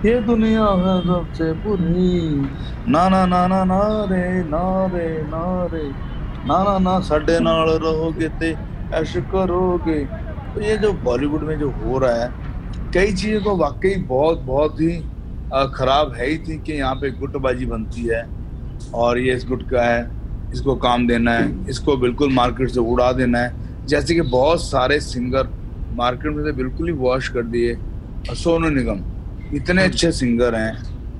ये 0.06 0.20
दुनिया 0.22 0.70
है 0.80 0.96
सबसे 1.04 1.52
बुरी 1.64 2.16
ना 2.88 3.08
ना 3.10 3.26
ना 3.26 3.46
ना 3.48 3.64
ना 3.66 3.84
रे 4.12 4.26
ना 4.46 4.64
रे 4.94 5.08
ना 5.26 5.44
रे 5.74 5.88
ना 6.46 6.56
ना 6.64 6.78
ना 6.80 7.00
ਸਾਡੇ 7.02 7.40
ਨਾਲ 7.40 7.70
ਰਹੋਗੇ 7.80 8.30
ਤੇ 8.40 8.56
ऐश 8.95 9.13
करोगे? 9.33 10.05
तो 10.55 10.61
ये 10.61 10.77
जो 10.79 10.93
बॉलीवुड 11.05 11.43
में 11.45 11.59
जो 11.59 11.71
हो 11.73 11.99
रहा 11.99 12.23
है 12.23 12.31
कई 12.93 13.13
चीज़ें 13.13 13.43
तो 13.45 13.57
वाकई 13.57 13.95
बहुत 14.05 14.41
बहुत 14.43 14.81
ही 14.81 14.97
खराब 15.75 16.13
है 16.15 16.29
ही 16.29 16.39
थी 16.39 16.59
कि 16.59 16.73
यहाँ 16.73 16.95
पे 16.95 17.11
गुटबाजी 17.13 17.67
बनती 17.67 18.07
है 18.07 18.25
और 18.95 19.19
ये 19.19 19.35
इस 19.35 19.47
गुट 19.49 19.69
का 19.71 19.83
है 19.85 20.01
इसको 20.53 20.75
काम 20.79 21.07
देना 21.07 21.33
है 21.33 21.53
इसको 21.71 21.97
बिल्कुल 21.97 22.33
मार्केट 22.35 22.71
से 22.71 22.81
उड़ा 22.83 23.11
देना 23.13 23.39
है। 23.39 23.53
जैसे 23.89 24.15
कि 24.15 24.21
बहुत 24.23 24.63
सारे 24.63 24.99
सिंगर 25.01 25.49
मार्केट 25.93 26.33
में 26.33 26.45
से 26.45 26.53
बिल्कुल 26.53 26.89
ही 26.89 26.93
वॉश 26.97 27.29
कर 27.29 27.43
दिए 27.47 27.77
सोनू 28.35 28.69
निगम 28.71 29.05
इतने 29.57 29.85
अच्छे 29.85 30.13
सिंगर 30.13 30.55
हैं 30.55 30.73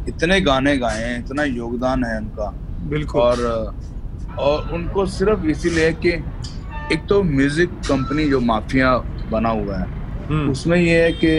इतने 0.09 0.41
गाने 0.41 0.77
गाए 0.79 1.03
हैं 1.03 1.19
इतना 1.19 1.45
योगदान 1.45 2.05
है 2.05 2.17
उनका। 2.19 2.51
बिल्कुल। 2.89 3.21
और 3.21 3.75
और 4.39 4.75
उनको 4.75 5.07
सिर्फ़ 5.09 5.47
इसीलिए 5.47 5.93
कि 5.95 6.13
एक 6.93 7.05
तो 7.09 7.23
म्यूज़िक 7.23 7.71
कंपनी 7.89 8.29
जो 8.29 8.41
माफिया 8.41 8.97
बना 9.31 9.49
हुआ 9.51 9.77
है 9.77 9.87
हम्म, 10.29 10.51
उसमें 10.51 10.77
ये 10.79 11.03
है 11.03 11.13
कि 11.15 11.39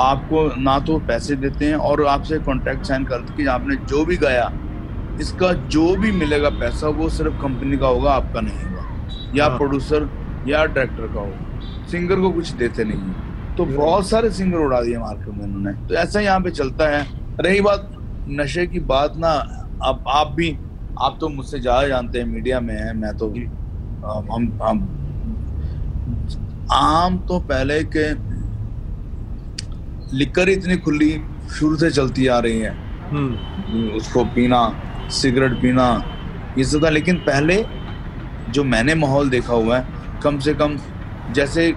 आपको 0.00 0.44
ना 0.62 0.78
तो 0.80 0.98
पैसे 1.06 1.36
देते 1.36 1.64
हैं 1.64 1.74
और 1.88 2.04
आपसे 2.06 2.38
कॉन्ट्रैक्ट 2.40 2.84
साइन 2.86 3.04
करते 3.04 3.36
कि 3.36 3.46
आपने 3.48 3.76
जो 3.86 4.04
भी 4.04 4.16
गाया 4.16 4.50
इसका 5.20 5.52
जो 5.68 5.94
भी 5.96 6.12
मिलेगा 6.12 6.50
पैसा 6.60 6.88
वो 6.98 7.08
सिर्फ़ 7.08 7.40
कंपनी 7.42 7.76
का 7.78 7.86
होगा 7.86 8.12
आपका 8.12 8.40
नहीं 8.40 8.58
होगा। 8.58 8.84
या 9.34 9.46
हाँ। 9.46 9.56
प्रोड्यूसर 9.58 10.08
या 10.48 10.64
डायरेक्टर 10.66 11.06
का 11.14 11.20
होगा। 11.20 11.86
सिंगर 11.90 12.20
को 12.20 12.30
कुछ 12.30 12.50
देते 12.52 12.84
नहीं 12.84 13.00
है। 13.00 13.54
तो 13.56 13.64
हम्म। 13.64 13.76
बहुत 13.76 14.08
सारे 14.08 14.30
सिंगर 14.30 14.58
उड़ा 14.58 14.80
दिए 14.82 14.98
मार्केट 14.98 15.34
में 15.34 15.44
उन्होंने 15.44 15.72
तो 15.88 15.94
ऐसा 15.94 16.20
यहाँ 16.20 16.40
पे 16.40 16.50
चलता 16.50 16.88
है। 16.88 17.06
रही 17.40 17.60
बात 17.60 17.90
नशे 18.30 18.66
की 18.66 18.80
बात 18.92 19.16
ना 19.16 19.32
अब 19.84 20.04
आप 20.08 20.32
भी 20.36 20.56
आप 21.02 21.16
तो 21.20 21.28
मुझसे 21.28 21.60
ज़्यादा 21.60 21.86
जानते 21.88 22.18
हैं 22.18 22.26
मीडिया 22.26 22.60
में 22.60 22.74
है 22.74 22.92
मैं 22.96 23.16
तो 23.16 23.28
हम 24.04 24.58
हम 24.62 24.78
आम 26.72 27.18
तो 27.28 27.38
पहले 27.48 27.82
के 27.86 28.12
लिकर 30.16 30.48
इतनी 30.48 30.76
खुली 30.78 31.10
शुरू 31.50 31.76
से 31.76 31.90
चलती 31.90 32.26
आ 32.26 32.38
रही 32.38 32.58
है 32.58 32.70
हम्म। 33.10 33.90
उसको 33.96 34.24
पीना 34.34 34.60
सिगरेट 35.12 35.52
पीना 35.62 35.86
ये 36.58 36.64
सब 36.64 36.84
था 36.84 36.90
लेकिन 36.90 37.16
पहले 37.26 37.64
जो 38.50 38.64
मैंने 38.66 38.94
माहौल 38.96 39.30
देखा 39.30 39.54
हुआ 39.54 39.78
है 39.78 39.86
कम 40.22 40.38
से 40.38 40.54
कम 40.54 40.76
जैसे 41.32 41.70
आ, 41.70 41.74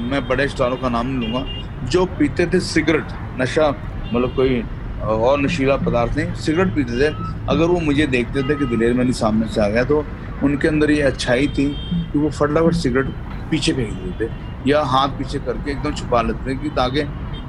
मैं 0.00 0.26
बड़े 0.28 0.48
स्टारों 0.48 0.76
का 0.76 0.88
नाम 0.88 1.20
लूँगा 1.20 1.44
जो 1.86 2.04
पीते 2.18 2.46
थे 2.46 2.60
सिगरेट 2.62 3.08
नशा 3.40 3.68
मतलब 4.04 4.34
कोई 4.36 4.62
और 4.98 5.40
नशीला 5.40 5.76
पदार्थ 5.78 6.16
नहीं 6.16 6.34
सिगरेट 6.36 6.74
पीते 6.74 6.98
थे। 7.00 7.14
अगर 7.48 7.64
वो 7.66 7.80
मुझे 7.80 8.06
देखते 8.08 8.42
थे 8.42 8.54
कि 8.56 8.66
दिलेर 8.66 8.94
मैंने 8.94 9.12
सामने 9.14 9.46
से 9.48 9.60
आ 9.60 9.68
गया 9.68 9.84
तो 9.84 10.04
उनके 10.44 10.68
अंदर 10.68 10.90
ये 10.90 11.02
अच्छाई 11.04 11.46
थी 11.48 11.68
कि 12.12 12.18
वो 12.18 12.30
फटाफट 12.30 12.74
सिगरेट 12.76 13.06
पीछे 13.50 13.72
फेंक 13.72 13.92
देते। 13.94 14.70
या 14.70 14.82
हाथ 14.86 15.08
पीछे 15.18 15.38
करके 15.40 15.70
एकदम 15.70 15.92
छुपा 15.94 16.22
लेते 16.22 16.50
थे 16.50 16.56
कि 16.58 16.70
ताकि 16.76 17.02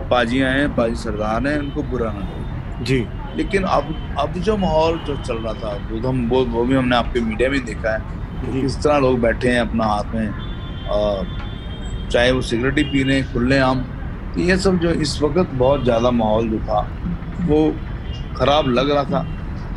पाजी 0.10 0.42
आए 0.42 0.68
पाजी 0.78 0.96
सरदार 0.98 1.48
हैं 1.48 1.58
उनको 1.60 1.84
बुरा 1.86 2.12
ना 2.12 2.20
लगे। 2.20 2.84
जी। 2.86 3.06
लेकिन 3.36 3.64
अब 3.66 3.94
अब 4.20 4.34
जो 4.40 4.56
माहौल 4.58 4.98
जो 5.08 5.16
चल 5.18 5.38
रहा 5.38 5.54
था 5.54 5.76
वो 5.92 6.08
हम 6.08 6.28
वो, 6.30 6.44
वो 6.46 6.64
भी 6.66 6.76
हमने 6.76 6.96
आपके 6.96 7.20
मीडिया 7.22 7.50
में 7.50 7.64
देखा 7.66 7.94
है 7.94 8.18
किस 8.54 8.78
तरह 8.78 8.98
लोग 9.00 9.20
बैठे 9.22 9.50
हैं 9.50 9.60
अपना 9.62 9.86
हाथ 9.86 10.16
में 10.16 10.34
चाहे 12.10 12.32
वो 12.32 12.42
सिगरेट 12.42 12.78
ही 12.78 12.84
पी 12.84 13.04
रहे 13.04 13.20
हैं 13.20 13.34
खुले 13.34 13.58
आम। 13.60 13.82
तो 14.34 14.42
ये 14.42 14.58
सब 14.58 14.78
जो 14.80 14.92
इस 15.04 15.22
वक्त 15.22 15.50
बहुत 15.54 15.84
ज़्यादा 15.84 16.12
माहौल 16.14 16.50
जो 16.50 16.60
था 16.60 16.82
वो 17.42 17.60
ख़राब 18.38 18.68
लग 18.70 18.90
रहा 18.92 19.04
था। 19.04 19.26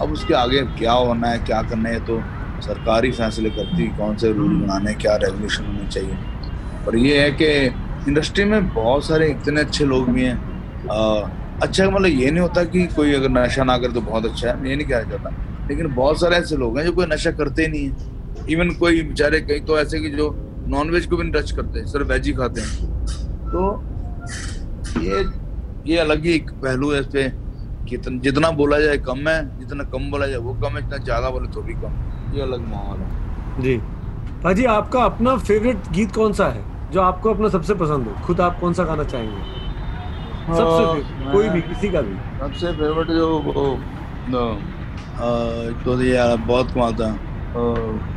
अब 0.00 0.12
उसके 0.12 0.34
आगे 0.34 0.60
क्या 0.78 0.92
होना 0.92 1.28
है, 1.28 1.38
क्या 1.40 1.62
करना 1.62 1.88
है 1.88 2.00
तो 2.06 2.20
सरकारी 2.62 3.10
फैसले 3.12 3.50
करती 3.50 3.86
कौन 3.96 4.16
से 4.16 4.32
रूल 4.32 4.56
बनाने 4.56 4.94
क्या 4.96 5.16
रेगुलेशन 5.18 5.64
होने 5.66 5.86
चाहिए। 5.88 6.16
और 6.86 6.96
ये 6.96 7.20
है 7.20 7.30
कि 7.32 7.48
इंडस्ट्री 8.08 8.44
में 8.44 8.68
बहुत 8.74 9.04
सारे 9.04 9.28
इतने 9.30 9.60
अच्छे 9.60 9.84
लोग 9.84 10.08
भी 10.10 10.24
हैं। 10.24 10.36
अच्छा 11.62 11.84
मतलब 11.86 12.06
ये 12.06 12.30
नहीं 12.30 12.40
होता 12.40 12.64
कि 12.64 12.86
कोई 12.96 13.12
अगर 13.14 13.28
नशा 13.30 13.64
ना 13.64 13.76
करे 13.78 13.92
तो 13.92 14.00
बहुत 14.00 14.24
अच्छा 14.24 14.48
है, 14.48 14.68
ये 14.68 14.76
नहीं 14.76 14.86
कहना 14.86 15.10
चाहता 15.10 15.66
लेकिन 15.68 15.94
बहुत 15.94 16.20
सारे 16.20 16.36
ऐसे 16.36 16.56
लोग 16.56 16.78
हैं 16.78 16.84
जो 16.84 16.92
कोई 16.92 17.06
नशा 17.06 17.30
करते 17.32 17.66
नहीं 17.68 17.84
है। 17.84 18.46
इवन 18.50 18.70
कोई 18.76 19.02
बेचारे 19.02 19.40
कई 19.40 19.60
तो 19.60 19.78
ऐसे 19.78 20.00
कि 20.00 20.10
जो 20.10 20.30
नॉन 20.68 20.90
वेज 20.90 21.06
को 21.06 21.16
भी 21.16 21.22
नहीं 21.22 21.32
टच 21.32 21.50
करते, 21.52 21.84
सिर्फ़ 21.86 22.08
वेज 22.08 22.26
ही 22.26 22.32
खाते 22.32 22.60
हैं। 22.60 22.70
तो 23.46 23.82
ये 25.00 25.24
ये 25.86 25.98
अलग 25.98 26.24
ही 26.24 26.32
एक 26.32 26.50
पहलू 26.62 26.90
है 26.92 27.00
इस 27.00 27.06
पे। 27.06 27.22
कितना 27.92 28.20
जितना 28.20 28.50
बोला 28.58 28.78
जाए 28.80 28.98
कम 29.06 29.28
है 29.28 29.38
जितना 29.58 29.84
कम 29.92 30.10
बोला 30.10 30.26
जाए 30.26 30.40
वो 30.40 30.52
कम 30.62 30.70
है 30.70 30.82
जितना 30.82 30.98
ज़्यादा 31.04 31.30
बोले 31.30 31.48
तो 31.54 31.62
भी 31.62 31.74
कम। 31.76 31.92
ये 32.34 32.42
अलग 32.42 32.68
माहौल 32.68 32.98
है। 32.98 33.62
जी। 33.62 33.76
भाजी 34.42 34.64
आपका 34.72 35.00
अपना 35.04 35.36
फेवरेट 35.38 35.88
गीत 35.92 36.14
कौन 36.14 36.32
सा 36.34 36.46
है 36.48 36.62
जो 36.92 37.00
आपको 37.02 37.30
अपना 37.30 37.48
सबसे 37.48 37.74
पसंद 37.76 38.06
हो? 38.06 38.12
खुद 38.26 38.40
आप 38.40 38.58
कौन 38.60 38.72
सा 38.74 38.84
गाना 38.84 39.04
चाहेंगे? 39.04 39.60
सबसे 40.48 41.32
कोई 41.32 41.48
भी 41.48 41.60
किसी 41.62 41.88
का 41.88 42.00
भी। 42.02 42.14
सबसे 42.40 42.72
फेवरेट 42.72 43.08
जो 43.08 43.28
वो 43.40 43.52
तो 45.84 46.02
यार 46.04 46.36
बहुत 46.38 46.70
कमाल 46.70 46.92
था। 46.94 47.10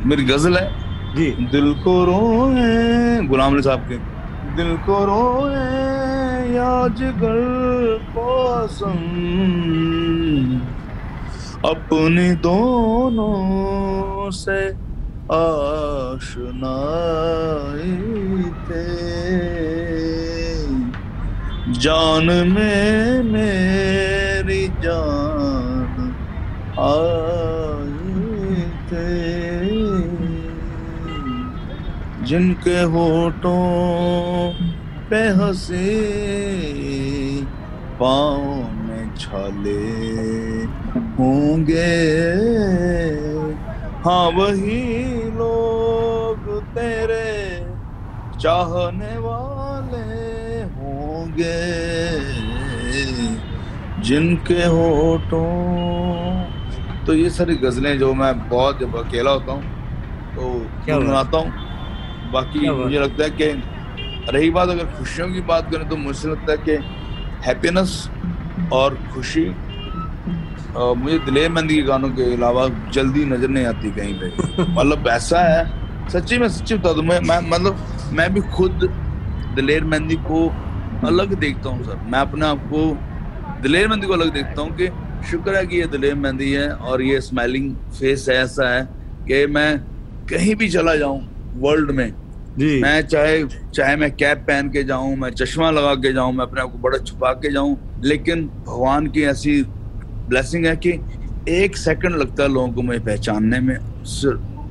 मेरी 0.06 0.24
गज़ल 0.24 0.56
है। 0.56 0.66
जी। 1.14 1.30
दिल 1.52 1.72
को 1.84 1.92
रोए 2.04 3.26
गुलाम 3.28 3.60
साहब 3.60 3.88
के। 3.88 3.96
दिल 4.56 4.76
को 4.86 5.04
रोए 5.04 5.64
याजगर 6.54 7.40
पसंद 8.18 8.96
अपने 11.64 12.34
दोनों 12.34 14.30
से 14.30 14.60
आशनाई 15.32 16.42
थे। 18.66 18.86
जान 21.72 22.26
में 22.26 23.22
मेरी 23.22 24.68
जान 24.68 26.14
आई 26.78 28.62
थे। 28.90 29.16
जिनके 32.24 32.82
होठों 32.82 33.66
पे 35.10 35.20
हँसी 35.28 36.45
पाँव 38.00 38.70
में 38.72 39.14
छाले 39.16 39.78
होंगे। 41.18 41.92
हाँ 44.04 44.26
वही 44.30 44.82
लोग 45.30 46.48
तेरे 46.74 47.30
चाहने 48.40 49.16
वाले 49.18 50.62
होंगे। 50.74 51.54
जिनके 54.02 54.62
होठों 54.66 55.46
तो 57.06 57.14
ये 57.14 57.30
सारी 57.30 57.54
गजलें 57.56 57.98
जो 57.98 58.12
मैं 58.14 58.32
बहुत 58.48 58.80
जब 58.80 58.96
अकेला 58.96 59.30
होता 59.30 59.52
हूँ 59.52 59.62
तो 60.34 60.42
गुनगुनाता 60.86 61.38
हूँ? 61.38 61.50
बाकी 62.32 62.70
मुझे 62.70 62.98
लगता 62.98 63.24
है 63.24 63.30
कि 63.30 63.46
रही 64.32 64.50
बात 64.50 64.68
अगर 64.68 64.84
खुशियों 64.98 65.28
की 65.32 65.40
बात 65.40 65.70
करें 65.70 65.88
तो 65.88 65.96
मुझे 65.96 66.28
लगता 66.28 66.52
है 66.52 66.58
कि 66.58 66.76
हैप्पीनेस 67.44 67.92
और 68.72 68.94
खुशी। 69.14 69.46
आ, 69.46 70.92
मुझे 70.94 71.18
दिलेर 71.24 71.50
मंदी 71.52 71.74
के 71.76 71.82
गानों 71.82 72.08
के 72.10 72.32
अलावा 72.34 72.68
जल्दी 72.94 73.24
नज़र 73.24 73.48
नहीं 73.48 73.66
आती 73.66 73.90
कहीं 73.92 74.14
पे। 74.20 74.28
मतलब 74.72 75.08
ऐसा 75.08 75.40
है 75.42 76.08
सच्ची 76.10 76.38
में 76.38 76.48
सच्ची 76.48 76.74
बता 76.74 76.92
दू 76.92 77.02
मैं 77.02 77.20
मैं 77.20 77.40
मतलब 77.50 77.78
मैं 78.12 78.32
भी 78.34 78.40
खुद 78.56 78.88
दिलेर 79.54 79.84
मेहंदी 79.84 80.16
को 80.26 80.46
अलग 81.06 81.34
देखता 81.40 81.68
हूँ 81.68 81.84
सर। 81.84 81.96
मैं 82.04 82.18
अपने 82.18 82.46
आप 82.46 82.68
को 82.72 82.82
दिलेर 83.62 83.88
मेहंदी 83.88 84.06
को 84.06 84.12
अलग 84.12 84.32
देखता 84.34 84.62
हूँ 84.62 84.76
कि 84.76 84.88
शुक्र 85.30 85.54
है 85.56 85.66
कि 85.66 85.76
ये 85.76 85.86
दिलेर 85.88 86.14
मेहंदी 86.16 86.50
है 86.52 86.68
और 86.70 87.02
ये 87.02 87.20
स्माइलिंग 87.20 87.74
फेस 87.98 88.28
है 88.28 88.36
ऐसा 88.36 88.68
है 88.68 88.82
कि 89.28 89.46
मैं 89.54 89.78
कहीं 90.30 90.54
भी 90.56 90.68
चला 90.68 90.94
जाऊँ 90.96 91.20
वर्ल्ड 91.60 91.90
में 91.90 92.12
जी। 92.56 92.80
मैं 92.82 93.00
चाहे 93.02 93.42
चाहे 93.74 93.96
मैं 93.96 94.10
कैप 94.12 94.38
पहन 94.48 94.68
के 94.70 94.82
जाऊँ, 94.84 95.16
मैं 95.16 95.30
चश्मा 95.30 95.70
लगा 95.70 95.94
के 95.94 96.12
जाऊँ, 96.12 96.32
मैं 96.32 96.44
अपने 96.44 96.60
आप 96.60 96.70
को 96.72 96.78
बड़ा 96.78 96.98
छुपा 96.98 97.32
के 97.34 97.52
जाऊँ, 97.52 97.76
लेकिन 98.04 98.46
भगवान 98.66 99.06
की 99.06 99.22
ऐसी 99.24 99.62
ब्लेसिंग 100.28 100.66
है 100.66 100.76
कि 100.76 100.90
एक 101.48 101.76
सेकंड 101.76 102.16
लगता 102.16 102.42
है 102.42 102.48
लोगों 102.48 102.72
को 102.72 102.82
मुझे 102.82 102.98
पहचानने 103.00 103.60
में 103.60 103.76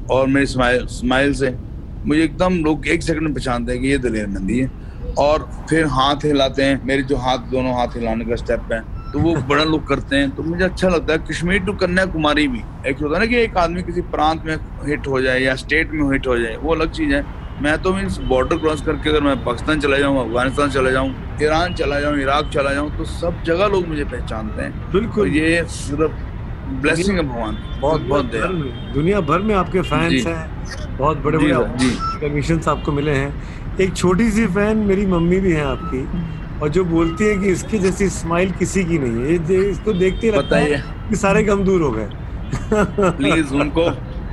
और 0.10 0.28
मेरी 0.28 0.46
स्माइल 0.46 0.86
स्माइल 0.88 1.34
से। 1.34 1.54
मुझे 2.06 2.24
एकदम 2.24 2.58
लोग 2.64 2.88
एक 2.88 3.04
सेकंड 3.04 3.24
में 3.24 3.34
पहचानते 3.34 3.72
हैं 3.72 3.82
कि 3.82 3.88
ये 3.88 3.98
दलेर 4.00 4.28
नंदी 4.28 4.60
है। 4.60 4.70
और 5.18 5.48
फिर 5.70 5.86
हाथ 5.88 6.26
हिलाते 6.26 6.64
हैं, 6.64 6.82
मेरे 6.84 7.04
जो 7.04 7.18
हाथ, 7.18 7.38
दोनों 7.52 7.74
हाथ 7.76 7.96
हिलाने 7.96 8.26
का 8.26 8.36
स्टेप 8.36 8.68
है 8.74 8.82
तो 9.14 9.20
वो 9.20 9.36
बड़ा 9.50 9.64
लोग 9.64 9.88
करते 9.88 10.16
हैं 10.16 10.30
तो 10.32 10.44
मुझे 10.44 10.64
अच्छा 10.66 10.90
लगता 10.90 11.14
है। 11.14 11.20
कश्मीर 11.22 11.60
टू 11.64 11.74
कन्याकुमारी 11.76 12.48
भी 12.48 12.66
एक 12.88 13.02
होता 13.02 13.16
है 13.16 13.20
ना 13.20 13.26
कि 13.26 13.36
एक 13.38 13.58
आदमी 13.58 13.84
किसी 13.84 14.02
प्रांत 14.12 14.42
में 14.46 14.56
हिट 14.88 15.08
हो 15.08 15.22
जाए 15.22 15.40
या 15.42 15.56
स्टेट 15.56 15.92
में 15.94 16.12
हिट 16.12 16.28
हो 16.28 16.38
जाए, 16.40 16.56
वो 16.56 16.74
अलग 16.76 16.92
चीज़ 16.92 17.14
है। 17.14 17.22
मैं 17.62 17.78
तो 17.82 17.94
मीन 17.94 18.08
बॉर्डर 18.28 18.58
क्रॉस 18.58 18.82
करके 18.82 19.10
अगर 19.10 19.22
मैं 19.24 19.44
पाकिस्तान 19.44 19.80
चला 19.80 19.98
जाऊँ 19.98 20.18
अफ़गानिस्तान 20.20 20.70
चला 20.70 20.90
जाऊँ 20.92 21.10
ईरान 21.44 21.74
चला 21.74 22.00
जाऊँ 22.00 22.18
इराक 22.22 22.50
चला 22.54 22.74
जाऊँ 22.74 22.90
तो 22.98 23.06
सब 23.06 23.44
जगह 23.44 23.68
लोग 23.68 23.88
मुझे 23.88 24.04
पहचानते 24.06 24.62
हैं। 24.62 24.92
बिल्कुल। 24.92 25.30
तो 25.30 25.36
ये 25.36 25.64
सिर्फ़ 25.70 26.12
ब्लेसिंग 26.82 27.18
है 27.18 27.24
भगवान 27.28 27.58
बहुत 27.82 28.02
बहुत 28.02 28.26
दया। 28.32 28.48
दुनिया 28.94 29.22
भर 29.22 29.40
में 29.42 29.54
आपके 29.56 29.82
फैंस 29.82 30.26
हैं। 30.28 30.98
बहुत 30.98 31.18
बड़े 31.18 31.38
बड़े 31.38 31.48
रिकॉग्निशन 31.48 32.62
आपको 32.70 32.92
मिले 32.92 33.12
हैं। 33.12 33.78
एक 33.82 33.96
छोटी 33.96 34.30
सी 34.32 34.46
फ़ैन 34.48 34.78
मेरी 34.88 35.06
मम्मी 35.06 35.40
भी 35.40 35.52
है 35.52 35.64
आपकी 35.66 36.06
और 36.62 36.70
जो 36.70 36.84
बोलती 36.86 37.24
है 37.24 37.38
कि 37.38 37.52
इसकी 37.52 37.80
जैसी 37.80 38.10
स्माइल 38.10 38.52
किसी 38.60 38.84
की 38.84 39.00
नहीं 39.00 39.24
है। 39.24 39.70
इसको 39.70 39.94
देखते 39.94 40.32
लगता 40.32 40.58
है 40.58 40.84
कि 41.10 41.16
सारे 41.16 41.44
गम 41.44 41.64
दूर 41.64 41.82
हो 41.82 41.92
गए। 41.92 42.10
प्लीज़ 42.74 43.54
उनको। 43.54 43.90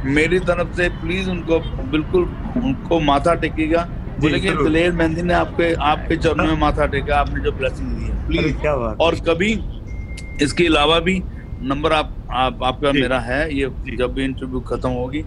मेरी 0.06 0.38
तरफ़ 0.42 0.76
से 0.76 0.88
प्लीज़ 1.00 1.28
उनको 1.30 1.58
बिल्कुल 1.90 2.22
उनको 2.58 3.00
माथा 3.02 3.34
टेकेगा। 3.36 3.88
दिलेर 4.20 4.92
मेहंदी 4.92 5.22
ने 5.22 5.34
आपके 5.34 5.72
आपके 5.84 6.16
चरणों 6.16 6.44
में 6.46 6.58
माथा 6.60 6.86
टेका 6.86 7.16
आपने 7.16 7.40
जो 7.40 7.52
ब्लेसिंग 7.52 7.88
दी 7.88 8.04
है। 8.04 8.26
प्लीज़ 8.26 8.56
क्या 8.56 8.74
बात 8.76 9.00
और 9.00 9.14
कभी 9.28 9.52
इसके 10.42 10.66
अलावा 10.66 10.98
भी 11.00 11.22
नंबर 11.62 11.92
आप, 11.92 12.12
आप 12.32 12.62
आपका 12.64 12.92
मेरा 12.92 13.18
है 13.20 13.54
ये 13.54 13.70
जब 13.96 14.14
भी 14.14 14.24
इंटरव्यू 14.24 14.60
खत्म 14.68 14.88
होगी 14.90 15.22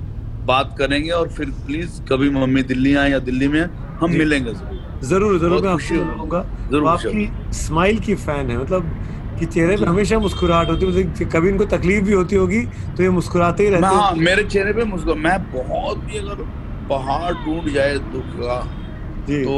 बात 0.46 0.76
करेंगे 0.78 1.10
और 1.12 1.30
फिर 1.30 1.50
प्लीज़ 1.66 2.02
कभी 2.10 2.30
मम्मी 2.32 2.64
दिल्ली 2.66 2.96
आए 2.96 3.12
या 3.12 3.20
दिल्ली 3.22 3.48
में 3.48 3.62
हम 4.02 4.12
मिलेंगे 4.12 4.54
ज़रूर। 4.54 5.38
ज़रूर 5.40 5.62
मैं 5.62 5.70
आपको 5.70 6.06
मिलूँगा। 6.06 6.46
ज़रूर 6.70 6.88
आपकी 6.90 7.30
स्माइल 7.56 8.00
की 8.00 8.16
फ़ैन 8.18 8.50
है 8.50 8.58
मतलब 8.58 8.92
कि 9.40 9.46
चेहरे 9.46 9.78
पे 9.78 9.86
हमेशा 9.86 10.20
मुस्कुराहट 10.20 10.70
होती 10.70 10.92
है 10.94 11.26
कभी 11.34 11.50
इनको 11.50 11.66
तकलीफ़ 11.76 12.04
भी 12.06 12.14
होती 12.14 12.36
होगी 12.36 12.62
तो 12.98 13.04
ये 13.04 13.10
मुस्कुराते 13.10 13.64
ही 13.64 13.70
रहते 13.70 13.96
हाँ। 13.96 14.12
मेरे 14.28 14.44
चेहरे 14.44 14.74
पे 14.74 14.84
मुस्कुरा 14.86 15.16
मैं 15.22 15.38
बहुत 15.54 15.98
भी 16.06 16.18
अगर 16.18 16.44
पहाड़ 16.90 17.34
टूट 17.46 17.70
जाए 17.74 17.98
दुख 18.14 18.34
का 18.40 18.60
तो 19.30 19.56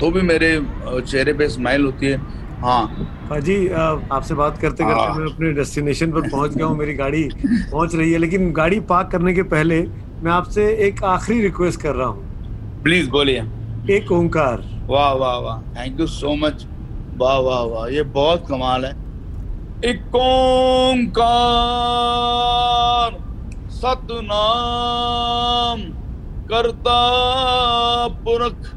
तो 0.00 0.10
भी 0.10 0.20
मेरे 0.22 0.50
चेहरे 1.00 1.32
पे 1.32 1.48
स्माइल 1.48 1.84
होती 1.84 2.06
है। 2.06 2.18
हाँ। 2.62 2.86
पाजी 3.30 3.56
आपसे 3.68 4.34
बात 4.34 4.58
करते 4.58 4.84
करते 4.84 5.00
हाँ। 5.00 5.14
मैं 5.16 5.32
अपने 5.32 5.52
डेस्टिनेशन 5.52 6.12
पर 6.12 6.28
पहुँच 6.30 6.54
गया 6.54 6.66
हूँ 6.66 6.76
मेरी 6.78 6.94
गाड़ी 6.94 7.22
पहुँच 7.44 7.94
रही 7.94 8.12
है 8.12 8.18
लेकिन 8.18 8.50
गाड़ी 8.52 8.80
पार्क 8.90 9.10
करने 9.12 9.34
के 9.34 9.42
पहले 9.54 9.80
मैं 10.22 10.32
आपसे 10.32 10.66
एक 10.86 11.02
आखिरी 11.04 11.40
रिक्वेस्ट 11.42 11.80
कर 11.82 11.94
रहा 11.94 12.06
हूँ। 12.08 12.82
प्लीज़ 12.82 13.08
बोलिए। 13.10 13.44
एक 13.96 14.12
ओंकार। 14.12 14.62
वाह 14.90 15.12
वाह 15.14 15.36
वाह। 15.38 15.60
थैंक 15.76 16.00
यू 16.00 16.06
सो 16.06 16.34
मच 16.36 16.66
वाह 17.20 17.38
वाह 17.38 17.62
वाह, 17.62 17.88
ये 17.88 18.02
बहुत 18.02 18.46
कमाल 18.48 18.84
है। 18.84 18.92
एक 19.84 20.16
ओंकार 20.16 21.18
सतनाम, 23.70 25.82
करता, 26.48 26.98
पुरख 28.24 28.72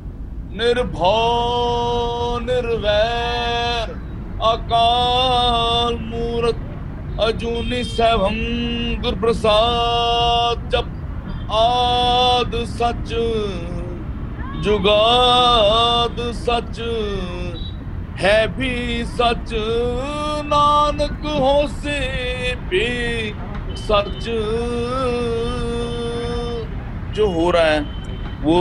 निर्भव 0.57 2.39
निर्वैर, 2.43 3.89
अकाल 4.43 5.97
मूरत 6.01 6.69
अजूनी 7.21 7.83
सैभम 7.83 8.35
गुर 9.01 9.15
प्रसाद 9.19 10.69
जप, 10.69 10.85
आद 11.53 12.51
सच, 12.73 13.09
जुगाद 14.63 16.15
सच। 16.41 16.79
है 18.19 18.47
भी 18.57 19.03
सच 19.05 19.53
नानक 20.45 21.25
हो 21.25 21.67
से 21.69 21.99
भी 22.69 22.87
सच। 23.77 24.25
जो 27.15 27.27
हो 27.31 27.49
रहा 27.51 27.63
है 27.63 27.79
वो 28.43 28.55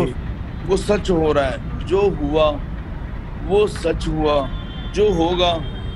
वो 0.67 0.77
सच 0.77 1.11
हो 1.11 1.33
रहा 1.33 1.45
है। 1.45 1.87
जो 1.87 2.01
हुआ 2.13 2.49
वो 3.47 3.67
सच 3.69 4.07
हुआ। 4.09 4.37
जो 4.95 5.09
होगा 5.15 5.53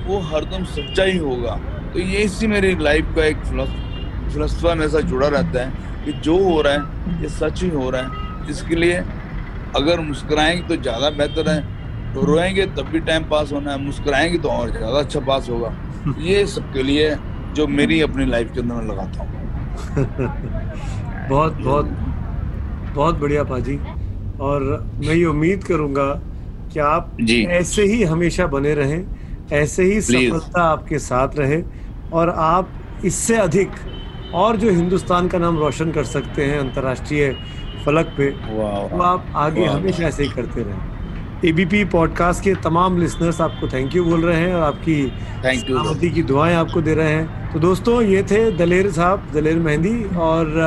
वो 0.07 0.19
हरदम 0.29 0.63
सच्चा 0.65 1.03
ही 1.03 1.17
होगा। 1.17 1.55
तो 1.93 1.99
ये 1.99 2.17
इसी 2.19 2.47
मेरी 2.47 2.75
लाइफ 2.75 3.13
का 3.15 3.25
एक 3.25 3.37
फिलसफा 4.33 4.73
मेरे 4.75 4.89
साथ 4.89 5.01
जुड़ा 5.09 5.27
रहता 5.27 5.65
है 5.65 5.69
कि 6.05 6.11
जो 6.21 6.37
हो 6.43 6.61
रहा 6.61 6.73
है 6.73 7.21
ये 7.21 7.29
सच 7.29 7.63
ही 7.63 7.69
हो 7.69 7.89
रहा 7.89 8.01
है। 8.01 8.49
इसके 8.49 8.75
लिए 8.75 8.97
अगर 9.75 9.99
मुस्कुराएँगे 9.99 10.67
तो 10.67 10.75
ज़्यादा 10.81 11.09
बेहतर 11.11 11.49
है। 11.49 11.76
तो 12.17 12.25
रोएँगे 12.25 12.65
तब 12.67 12.89
भी 12.91 12.99
टाइम 13.01 13.23
पास 13.27 13.51
होना 13.51 13.71
है 13.71 13.77
मुस्कुराएँगे 13.79 14.37
तो 14.39 14.49
और 14.49 14.71
ज़्यादा 14.71 14.99
अच्छा 14.99 15.19
पास 15.21 15.49
होगा। 15.49 15.73
ये 16.17 16.45
सबके 16.47 16.83
लिए 16.83 17.15
जो 17.51 17.67
मेरी 17.69 17.99
अपनी 18.01 18.25
लाइफ 18.25 18.51
के 18.53 18.59
अंदर 18.61 18.75
मैं 18.75 18.85
लगाता 18.85 19.23
हूँ। 19.23 19.31
बहुत 21.23 21.57
बहुत 21.59 21.97
बहुत 22.95 23.15
बढ़िया 23.19 23.43
पाजी। 23.45 23.79
और 24.39 24.63
मैं 24.97 25.15
ये 25.15 25.25
उम्मीद 25.25 25.63
करूँगा 25.63 26.05
कि 26.71 26.79
आप 26.79 27.15
जी। 27.21 27.43
ऐसे 27.47 27.83
ही 27.85 28.03
हमेशा 28.03 28.47
बने 28.47 28.73
रहें 28.75 29.07
ऐसे 29.51 29.83
ही 29.83 30.01
सफलता 30.01 30.63
आपके 30.63 30.99
साथ 30.99 31.37
रहे 31.37 31.63
और 32.11 32.29
आप 32.31 32.75
इससे 33.03 33.37
अधिक 33.37 33.79
और 34.33 34.57
जो 34.57 34.69
हिंदुस्तान 34.71 35.27
का 35.29 35.37
नाम 35.39 35.57
रोशन 35.59 35.91
कर 35.91 36.05
सकते 36.05 36.45
हैं 36.45 36.59
अंतर्राष्ट्रीय 36.59 37.31
फलक 37.85 38.13
पे 38.17 38.29
वो 38.45 39.01
आप 39.03 39.31
आगे 39.35 39.65
हमेशा 39.67 40.05
ऐसे 40.07 40.23
ही 40.23 40.29
करते 40.29 40.63
रहें। 40.63 40.83
एबीपी 41.45 41.83
पॉडकास्ट 41.85 42.43
के 42.43 42.53
तमाम 42.55 42.97
लिसनर्स 42.97 43.39
आपको 43.41 43.67
थैंक 43.67 43.95
यू 43.95 44.03
बोल 44.03 44.21
रहे 44.25 44.39
हैं 44.39 44.53
और 44.55 44.61
आपकी 44.61 44.95
थैंक 45.43 45.69
यू 45.69 45.77
सलामती 45.77 46.09
की 46.09 46.23
दुआएँ 46.23 46.55
आपको 46.55 46.81
दे 46.81 46.93
रहे 46.93 47.11
हैं। 47.11 47.51
तो 47.53 47.59
दोस्तों 47.59 48.01
ये 48.01 48.23
थे 48.23 48.39
दलेर 48.57 48.91
साहब 48.91 49.27
दलेर 49.33 49.59
मेहंदी 49.59 50.03
और 50.17 50.59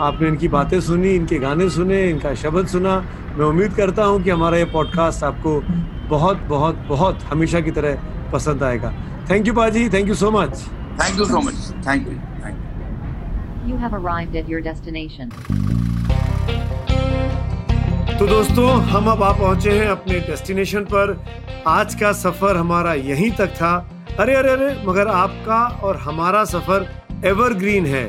आपने 0.00 0.28
इनकी 0.28 0.48
बातें 0.48 0.80
सुनी 0.80 1.10
इनके 1.10 1.38
गाने 1.38 1.68
सुने 1.70 2.02
इनका 2.10 2.34
शब्द 2.34 2.66
सुना। 2.66 2.96
मैं 3.38 3.46
उम्मीद 3.46 3.74
करता 3.74 4.04
हूँ 4.04 4.22
कि 4.22 4.30
हमारा 4.30 4.56
ये 4.56 4.64
पॉडकास्ट 4.64 5.24
आपको 5.24 5.60
बहुत 6.08 6.36
बहुत 6.48 6.84
बहुत 6.88 7.22
हमेशा 7.22 7.60
की 7.60 7.70
तरह 7.70 8.02
पसंद 8.32 8.62
आएगा। 8.62 8.92
थैंक 9.30 9.46
यू 9.46 9.54
पाजी। 9.54 9.88
Thank 9.88 10.08
you 10.08 10.14
so 10.14 10.30
much 10.30 10.56
thank 11.02 11.18
you 11.18 11.24
so 11.24 11.40
much 11.40 11.72
thank 11.88 12.08
you 12.08 12.12
you 12.12 12.18
You 13.68 13.76
have 13.76 13.92
arrived 13.92 14.34
at 14.34 14.48
your 14.48 14.60
destination. 14.60 15.32
तो 18.20 18.26
दोस्तों, 18.26 18.70
हम 18.82 19.06
अब 19.08 19.22
आ 19.22 19.30
पहुँचे 19.32 19.70
हैं 19.70 19.86
अपने 19.88 20.18
डेस्टिनेशन 20.20 20.84
पर। 20.84 21.12
आज 21.66 21.94
का 21.94 22.10
सफ़र 22.12 22.56
हमारा 22.56 22.92
यहीं 22.94 23.30
तक 23.30 23.50
था। 23.50 23.70
अरे 24.18 24.34
अरे 24.34 24.50
अरे, 24.50 24.74
मगर 24.86 25.08
आपका 25.08 25.60
और 25.82 25.96
हमारा 25.98 26.44
सफ़र 26.44 26.86
एवरग्रीन 27.26 27.86
है, 27.86 28.02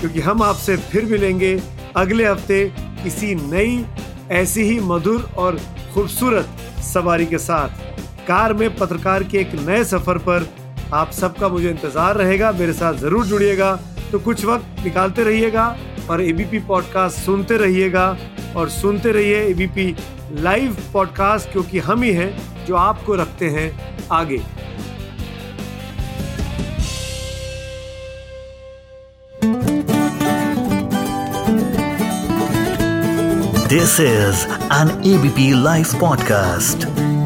क्योंकि 0.00 0.20
हम 0.20 0.42
आपसे 0.42 0.76
फिर 0.76 1.04
मिलेंगे 1.04 1.52
अगले 1.96 2.24
हफ़्ते 2.26 2.64
किसी 3.02 3.34
नई, 3.34 3.84
ऐसी 4.30 4.62
ही 4.62 4.78
मधुर 4.82 5.28
और 5.38 5.58
खूबसूरत 5.94 6.56
सवारी 6.84 7.26
के 7.26 7.38
साथ। 7.40 8.26
कार 8.28 8.54
में 8.54 8.74
पत्रकार 8.76 9.24
के 9.24 9.38
एक 9.38 9.54
नए 9.58 9.84
सफ़र 9.84 10.18
पर 10.20 10.48
आप 10.94 11.10
सबका 11.12 11.48
मुझे 11.48 11.70
इंतज़ार 11.70 12.16
रहेगा, 12.16 12.52
मेरे 12.52 12.72
साथ 12.72 12.94
ज़रूर 12.96 13.26
जुड़िएगा। 13.26 13.78
तो 14.12 14.18
कुछ 14.20 14.44
वक्त 14.44 14.84
निकालते 14.84 15.24
रहिएगा 15.24 15.74
और 16.10 16.22
एबीपी 16.22 16.58
पॉडकास्ट 16.58 17.18
सुनते 17.18 17.56
रहिएगा। 17.56 18.16
और 18.56 18.68
सुनते 18.68 19.12
रहिए 19.12 19.42
एबीपी 19.42 19.96
लाइव 20.32 20.76
पॉडकास्ट 20.92 21.52
क्योंकि 21.52 21.78
हम 21.78 22.02
ही 22.02 22.12
हैं 22.12 22.30
जो 22.66 22.76
आपको 22.76 23.14
रखते 23.14 23.50
हैं 23.50 23.70
आगे 24.12 24.40
this 33.68 34.00
is 34.00 34.46
an 34.72 35.02
ABP 35.14 35.50
live 35.62 35.84
podcast. 35.84 37.17